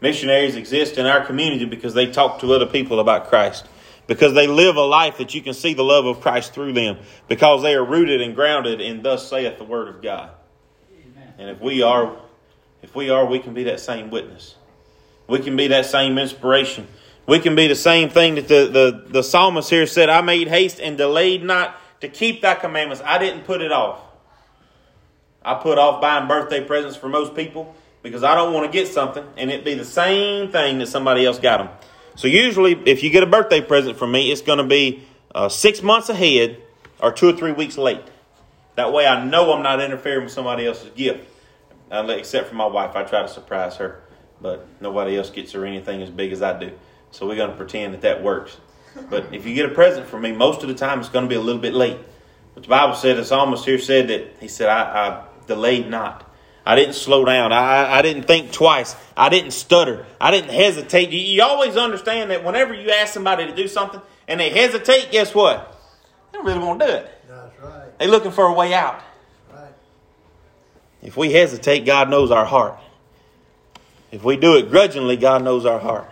Missionaries 0.00 0.56
exist 0.56 0.98
in 0.98 1.06
our 1.06 1.24
community 1.24 1.64
because 1.64 1.94
they 1.94 2.10
talk 2.10 2.40
to 2.40 2.52
other 2.52 2.66
people 2.66 3.00
about 3.00 3.28
Christ 3.28 3.66
because 4.06 4.34
they 4.34 4.46
live 4.46 4.76
a 4.76 4.82
life 4.82 5.18
that 5.18 5.34
you 5.34 5.42
can 5.42 5.54
see 5.54 5.74
the 5.74 5.84
love 5.84 6.06
of 6.06 6.20
Christ 6.20 6.52
through 6.52 6.72
them 6.74 6.98
because 7.28 7.62
they 7.62 7.74
are 7.74 7.84
rooted 7.84 8.20
and 8.20 8.34
grounded 8.34 8.80
in 8.80 9.02
thus 9.02 9.28
saith 9.28 9.58
the 9.58 9.64
word 9.64 9.88
of 9.88 10.02
God. 10.02 10.30
Amen. 10.92 11.34
And 11.38 11.50
if 11.50 11.60
we 11.60 11.82
are 11.82 12.16
if 12.82 12.94
we 12.94 13.10
are 13.10 13.24
we 13.24 13.38
can 13.38 13.54
be 13.54 13.64
that 13.64 13.80
same 13.80 14.10
witness. 14.10 14.56
We 15.26 15.38
can 15.38 15.56
be 15.56 15.68
that 15.68 15.86
same 15.86 16.18
inspiration. 16.18 16.86
We 17.26 17.38
can 17.38 17.56
be 17.56 17.66
the 17.66 17.74
same 17.74 18.10
thing 18.10 18.34
that 18.34 18.48
the, 18.48 18.66
the, 18.66 19.04
the 19.08 19.22
psalmist 19.22 19.70
here 19.70 19.86
said, 19.86 20.10
I 20.10 20.20
made 20.20 20.48
haste 20.48 20.78
and 20.78 20.98
delayed 20.98 21.42
not 21.42 21.80
to 22.02 22.08
keep 22.08 22.42
thy 22.42 22.54
commandments. 22.54 23.02
I 23.02 23.16
didn't 23.16 23.44
put 23.44 23.62
it 23.62 23.72
off. 23.72 24.00
I 25.44 25.54
put 25.54 25.78
off 25.78 26.00
buying 26.00 26.26
birthday 26.26 26.64
presents 26.64 26.96
for 26.96 27.08
most 27.08 27.34
people 27.34 27.74
because 28.02 28.22
I 28.22 28.34
don't 28.34 28.52
want 28.52 28.70
to 28.70 28.72
get 28.72 28.88
something 28.88 29.24
and 29.36 29.50
it 29.50 29.64
be 29.64 29.74
the 29.74 29.84
same 29.84 30.50
thing 30.50 30.78
that 30.78 30.86
somebody 30.86 31.26
else 31.26 31.38
got 31.38 31.58
them. 31.58 31.68
So 32.16 32.28
usually, 32.28 32.72
if 32.86 33.02
you 33.02 33.10
get 33.10 33.22
a 33.22 33.26
birthday 33.26 33.60
present 33.60 33.96
from 33.96 34.12
me, 34.12 34.30
it's 34.30 34.40
going 34.40 34.58
to 34.58 34.64
be 34.64 35.04
uh, 35.34 35.48
six 35.48 35.82
months 35.82 36.08
ahead 36.08 36.58
or 37.00 37.12
two 37.12 37.28
or 37.28 37.32
three 37.32 37.52
weeks 37.52 37.76
late. 37.76 38.02
That 38.76 38.92
way 38.92 39.06
I 39.06 39.24
know 39.24 39.52
I'm 39.52 39.62
not 39.62 39.80
interfering 39.80 40.24
with 40.24 40.32
somebody 40.32 40.66
else's 40.66 40.90
gift. 40.90 41.28
Except 41.90 42.48
for 42.48 42.54
my 42.54 42.66
wife. 42.66 42.96
I 42.96 43.04
try 43.04 43.22
to 43.22 43.28
surprise 43.28 43.76
her. 43.76 44.02
But 44.40 44.66
nobody 44.80 45.16
else 45.16 45.30
gets 45.30 45.52
her 45.52 45.64
anything 45.64 46.02
as 46.02 46.10
big 46.10 46.32
as 46.32 46.42
I 46.42 46.58
do. 46.58 46.72
So 47.10 47.26
we're 47.26 47.36
going 47.36 47.50
to 47.50 47.56
pretend 47.56 47.94
that 47.94 48.00
that 48.00 48.22
works. 48.22 48.56
But 49.08 49.32
if 49.32 49.46
you 49.46 49.54
get 49.54 49.66
a 49.66 49.74
present 49.74 50.06
from 50.06 50.22
me, 50.22 50.32
most 50.32 50.62
of 50.62 50.68
the 50.68 50.74
time 50.74 51.00
it's 51.00 51.08
going 51.08 51.24
to 51.24 51.28
be 51.28 51.36
a 51.36 51.40
little 51.40 51.60
bit 51.60 51.74
late. 51.74 51.98
But 52.54 52.64
the 52.64 52.68
Bible 52.68 52.94
said, 52.94 53.16
the 53.16 53.24
psalmist 53.24 53.64
here 53.64 53.78
said 53.78 54.08
that, 54.08 54.36
he 54.40 54.48
said, 54.48 54.68
I, 54.68 54.82
I 54.82 55.24
delayed 55.46 55.88
not. 55.88 56.30
I 56.66 56.76
didn't 56.76 56.94
slow 56.94 57.24
down. 57.24 57.52
I, 57.52 57.98
I 57.98 58.02
didn't 58.02 58.22
think 58.22 58.50
twice. 58.50 58.96
I 59.16 59.28
didn't 59.28 59.50
stutter. 59.50 60.06
I 60.20 60.30
didn't 60.30 60.50
hesitate. 60.50 61.10
You, 61.10 61.18
you 61.18 61.42
always 61.42 61.76
understand 61.76 62.30
that 62.30 62.42
whenever 62.42 62.72
you 62.72 62.90
ask 62.90 63.12
somebody 63.12 63.46
to 63.46 63.54
do 63.54 63.68
something 63.68 64.00
and 64.26 64.40
they 64.40 64.48
hesitate, 64.50 65.10
guess 65.12 65.34
what? 65.34 65.78
They 66.32 66.38
don't 66.38 66.46
really 66.46 66.64
want 66.64 66.80
to 66.80 66.86
do 66.86 66.92
it. 66.92 67.10
That's 67.28 67.60
right. 67.60 67.98
They're 67.98 68.08
looking 68.08 68.32
for 68.32 68.46
a 68.46 68.52
way 68.54 68.72
out. 68.72 69.02
Right. 69.52 69.72
If 71.02 71.16
we 71.16 71.32
hesitate, 71.32 71.84
God 71.84 72.08
knows 72.08 72.30
our 72.30 72.46
heart. 72.46 72.78
If 74.10 74.24
we 74.24 74.36
do 74.36 74.56
it 74.56 74.70
grudgingly, 74.70 75.16
God 75.16 75.42
knows 75.42 75.66
our 75.66 75.80
heart. 75.80 76.08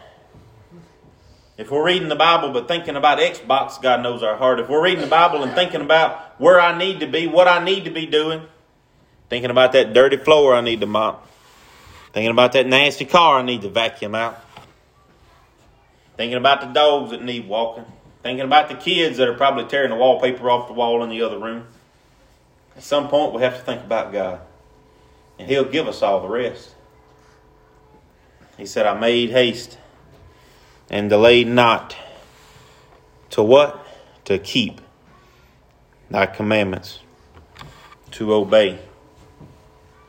If 1.56 1.70
we're 1.70 1.84
reading 1.84 2.08
the 2.08 2.16
Bible 2.16 2.50
but 2.50 2.66
thinking 2.66 2.96
about 2.96 3.18
Xbox, 3.18 3.80
God 3.80 4.02
knows 4.02 4.22
our 4.22 4.36
heart. 4.36 4.58
If 4.58 4.68
we're 4.68 4.82
reading 4.82 5.02
the 5.02 5.06
Bible 5.06 5.44
and 5.44 5.54
thinking 5.54 5.80
about 5.80 6.40
where 6.40 6.60
I 6.60 6.76
need 6.76 7.00
to 7.00 7.06
be, 7.06 7.26
what 7.26 7.46
I 7.46 7.62
need 7.62 7.84
to 7.84 7.90
be 7.90 8.06
doing, 8.06 8.42
thinking 9.32 9.50
about 9.50 9.72
that 9.72 9.94
dirty 9.94 10.18
floor 10.18 10.54
I 10.54 10.60
need 10.60 10.82
to 10.82 10.86
mop, 10.86 11.26
thinking 12.12 12.30
about 12.30 12.52
that 12.52 12.66
nasty 12.66 13.06
car 13.06 13.38
I 13.38 13.42
need 13.42 13.62
to 13.62 13.70
vacuum 13.70 14.14
out, 14.14 14.38
thinking 16.18 16.36
about 16.36 16.60
the 16.60 16.66
dogs 16.66 17.12
that 17.12 17.24
need 17.24 17.48
walking, 17.48 17.86
thinking 18.22 18.44
about 18.44 18.68
the 18.68 18.74
kids 18.74 19.16
that 19.16 19.26
are 19.28 19.32
probably 19.32 19.64
tearing 19.64 19.88
the 19.88 19.96
wallpaper 19.96 20.50
off 20.50 20.68
the 20.68 20.74
wall 20.74 21.02
in 21.02 21.08
the 21.08 21.22
other 21.22 21.38
room. 21.38 21.66
At 22.76 22.82
some 22.82 23.08
point, 23.08 23.32
we 23.32 23.40
have 23.40 23.56
to 23.56 23.62
think 23.62 23.82
about 23.82 24.12
God, 24.12 24.42
and 25.38 25.48
He'll 25.48 25.64
give 25.64 25.88
us 25.88 26.02
all 26.02 26.20
the 26.20 26.28
rest. 26.28 26.74
He 28.58 28.66
said, 28.66 28.84
I 28.84 29.00
made 29.00 29.30
haste 29.30 29.78
and 30.90 31.08
delayed 31.08 31.48
not. 31.48 31.96
To 33.30 33.42
what? 33.42 33.82
To 34.26 34.38
keep 34.38 34.82
thy 36.10 36.26
commandments, 36.26 36.98
to 38.10 38.34
obey. 38.34 38.78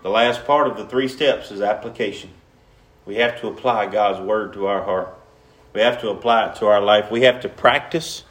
The 0.04 0.10
last 0.10 0.46
part 0.46 0.68
of 0.68 0.78
the 0.78 0.86
three 0.86 1.08
steps 1.08 1.50
is 1.50 1.62
application. 1.62 2.30
We 3.06 3.16
have 3.16 3.42
to 3.42 3.48
apply 3.48 3.88
God's 3.88 4.20
word 4.20 4.54
to 4.54 4.68
our 4.68 4.84
heart. 4.84 5.18
We 5.74 5.82
have 5.82 6.00
to 6.02 6.10
apply 6.10 6.50
it 6.50 6.56
to 6.58 6.68
our 6.68 6.82
life. 6.82 7.10
We 7.10 7.24
have 7.24 7.42
to 7.42 7.50
practice 7.50 8.24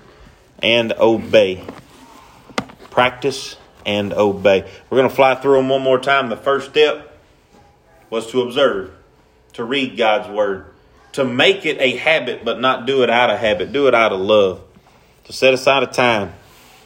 and 0.63 0.93
obey. 0.93 1.65
Practice 2.91 3.57
and 3.85 4.13
obey. 4.13 4.71
We're 4.89 4.99
going 4.99 5.09
to 5.09 5.15
fly 5.15 5.35
through 5.35 5.57
them 5.57 5.69
one 5.69 5.83
more 5.83 5.99
time. 5.99 6.29
The 6.29 6.37
first 6.37 6.71
step 6.71 7.19
was 8.11 8.31
to 8.31 8.43
observe, 8.43 8.93
to 9.55 9.65
read 9.65 9.97
God's 9.97 10.29
word 10.29 10.67
to 11.13 11.25
make 11.25 11.65
it 11.67 11.79
a 11.81 11.97
habit, 11.97 12.45
but 12.45 12.61
not 12.61 12.87
do 12.87 13.03
it 13.03 13.11
out 13.11 13.31
of 13.31 13.39
habit, 13.39 13.73
do 13.73 13.87
it 13.87 13.95
out 13.95 14.13
of 14.13 14.21
love. 14.21 14.63
To 15.25 15.33
set 15.33 15.55
aside 15.55 15.83
a 15.83 15.87
time, 15.87 16.33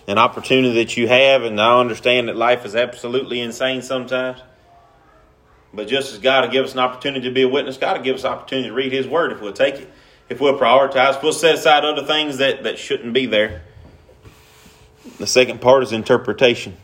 an 0.07 0.19
opportunity 0.19 0.75
that 0.75 0.97
you 0.97 1.09
have, 1.09 1.43
and 1.43 1.61
I 1.61 1.81
understand 1.81 2.29
that 2.29 2.37
life 2.37 2.65
is 2.65 2.77
absolutely 2.77 3.41
insane 3.41 3.83
sometimes. 3.83 4.41
But 5.77 5.89
just 5.89 6.13
as 6.13 6.19
God 6.19 6.45
will 6.45 6.53
give 6.53 6.65
us 6.65 6.73
an 6.73 6.81
opportunity 6.81 7.29
to 7.29 7.35
be 7.35 7.43
a 7.43 7.49
witness, 7.49 7.77
God 7.77 7.99
will 7.99 8.05
give 8.05 8.17
us 8.17 8.25
an 8.25 8.33
opportunity 8.33 8.69
to 8.69 8.75
read 8.75 8.93
His 8.93 9.07
Word 9.07 9.33
if 9.33 9.41
we'll 9.41 9.53
take 9.53 9.77
it, 9.77 9.91
if 10.29 10.41
we'll 10.41 10.59
prioritize, 10.59 11.17
if 11.17 11.23
we'll 11.23 11.33
set 11.33 11.55
aside 11.55 11.85
other 11.85 12.05
things 12.05 12.39
that, 12.39 12.65
that 12.65 12.79
shouldn't 12.79 13.13
be 13.13 13.27
there. 13.27 13.63
The 15.19 15.27
second 15.27 15.61
part 15.61 15.83
is 15.83 15.93
interpretation. 15.93 16.77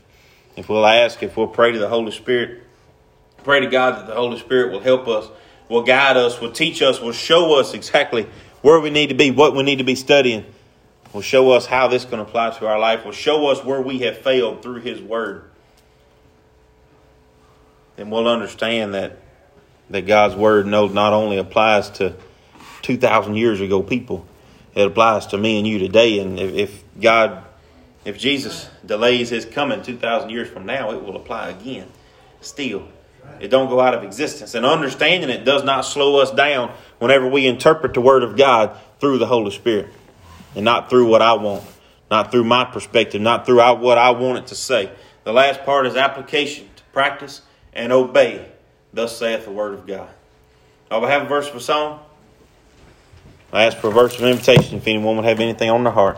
If 0.55 0.69
we'll 0.69 0.87
ask, 0.87 1.23
if 1.23 1.37
we'll 1.37 1.49
pray 1.49 1.73
to 1.73 1.79
the 1.79 1.89
Holy 1.89 2.13
Spirit, 2.13 2.63
pray 3.43 3.61
to 3.61 3.67
God 3.67 3.97
that 3.97 4.07
the 4.07 4.15
Holy 4.15 4.39
Spirit 4.39 4.71
will 4.71 4.81
help 4.81 5.09
us 5.09 5.29
will 5.73 5.83
guide 5.83 6.17
us, 6.17 6.41
will 6.41 6.53
teach 6.53 6.83
us, 6.83 7.01
will 7.01 7.13
show 7.13 7.59
us 7.59 7.73
exactly 7.73 8.29
where 8.61 8.79
we 8.79 8.91
need 8.91 9.09
to 9.09 9.15
be, 9.15 9.31
what 9.31 9.57
we 9.57 9.63
need 9.63 9.79
to 9.79 9.85
be 9.85 9.95
studying, 9.95 10.45
will 11.13 11.23
show 11.23 11.51
us 11.51 11.67
how 11.67 11.89
this 11.89 12.05
can 12.05 12.21
apply 12.21 12.51
to 12.51 12.67
our 12.67 12.79
life, 12.79 13.05
will 13.05 13.13
show 13.13 13.49
us 13.49 13.65
where 13.65 13.81
we 13.81 14.01
have 14.01 14.19
failed 14.19 14.63
through 14.63 14.81
His 14.81 15.01
Word. 15.01 15.45
Then 18.03 18.11
we'll 18.11 18.27
understand 18.27 18.95
that, 18.95 19.17
that 19.91 20.09
God's 20.09 20.35
Word 20.35 20.67
not 20.67 21.12
only 21.12 21.37
applies 21.37 21.88
to 21.91 22.17
2,000 22.83 23.37
years 23.37 23.61
ago 23.61 23.81
people, 23.81 24.27
it 24.75 24.85
applies 24.85 25.27
to 25.27 25.38
me 25.38 25.59
and 25.59 25.69
you 25.69 25.79
today. 25.79 26.19
And 26.19 26.37
if, 26.37 26.53
if 26.53 26.85
God, 27.01 27.45
if 28.05 28.19
Jesus 28.19 28.69
delays 28.85 29.29
His 29.29 29.45
coming 29.45 29.83
2,000 29.83 30.31
years 30.31 30.49
from 30.49 30.67
now, 30.67 30.91
it 30.91 31.05
will 31.05 31.15
apply 31.15 31.51
again 31.51 31.87
still. 32.41 32.88
It 33.38 33.53
don't 33.53 33.69
go 33.69 33.79
out 33.79 33.95
of 33.95 34.03
existence. 34.03 34.57
And 34.57 34.67
understanding 34.67 35.31
it 35.31 35.45
does 35.45 35.62
not 35.62 35.83
slow 35.83 36.21
us 36.21 36.33
down 36.33 36.75
whenever 36.99 37.29
we 37.29 37.47
interpret 37.47 37.95
the 37.95 38.01
Word 38.01 38.25
of 38.25 38.37
God 38.37 38.77
through 38.99 39.19
the 39.19 39.27
Holy 39.27 39.53
Spirit 39.53 39.91
and 40.57 40.65
not 40.65 40.91
through 40.91 41.07
what 41.07 41.23
I 41.23 41.35
want, 41.35 41.62
not 42.11 42.33
through 42.33 42.43
my 42.43 42.65
perspective, 42.65 43.21
not 43.21 43.47
through 43.47 43.59
what 43.77 43.97
I 43.97 44.11
want 44.11 44.38
it 44.38 44.47
to 44.49 44.57
say. 44.57 44.91
The 45.23 45.33
last 45.33 45.65
part 45.65 45.87
is 45.87 45.95
application 45.95 46.69
to 46.75 46.83
practice 46.93 47.43
and 47.73 47.93
obey. 47.93 48.47
Thus 48.93 49.17
saith 49.17 49.45
the 49.45 49.51
Word 49.51 49.75
of 49.75 49.87
God. 49.87 50.11
I 50.91 50.99
will 50.99 51.09
have 51.09 51.23
a 51.23 51.27
verse 51.27 51.49
of 51.49 51.57
a 51.57 51.61
song. 51.61 52.01
I 53.53 53.65
ask 53.65 53.79
for 53.79 53.89
a 53.89 53.93
verse 53.93 54.15
of 54.19 54.25
invitation 54.25 54.77
if 54.77 54.87
anyone 54.87 55.17
would 55.17 55.25
have 55.25 55.41
anything 55.41 55.71
on 55.71 55.85
their 55.85 55.93
heart. 55.93 56.11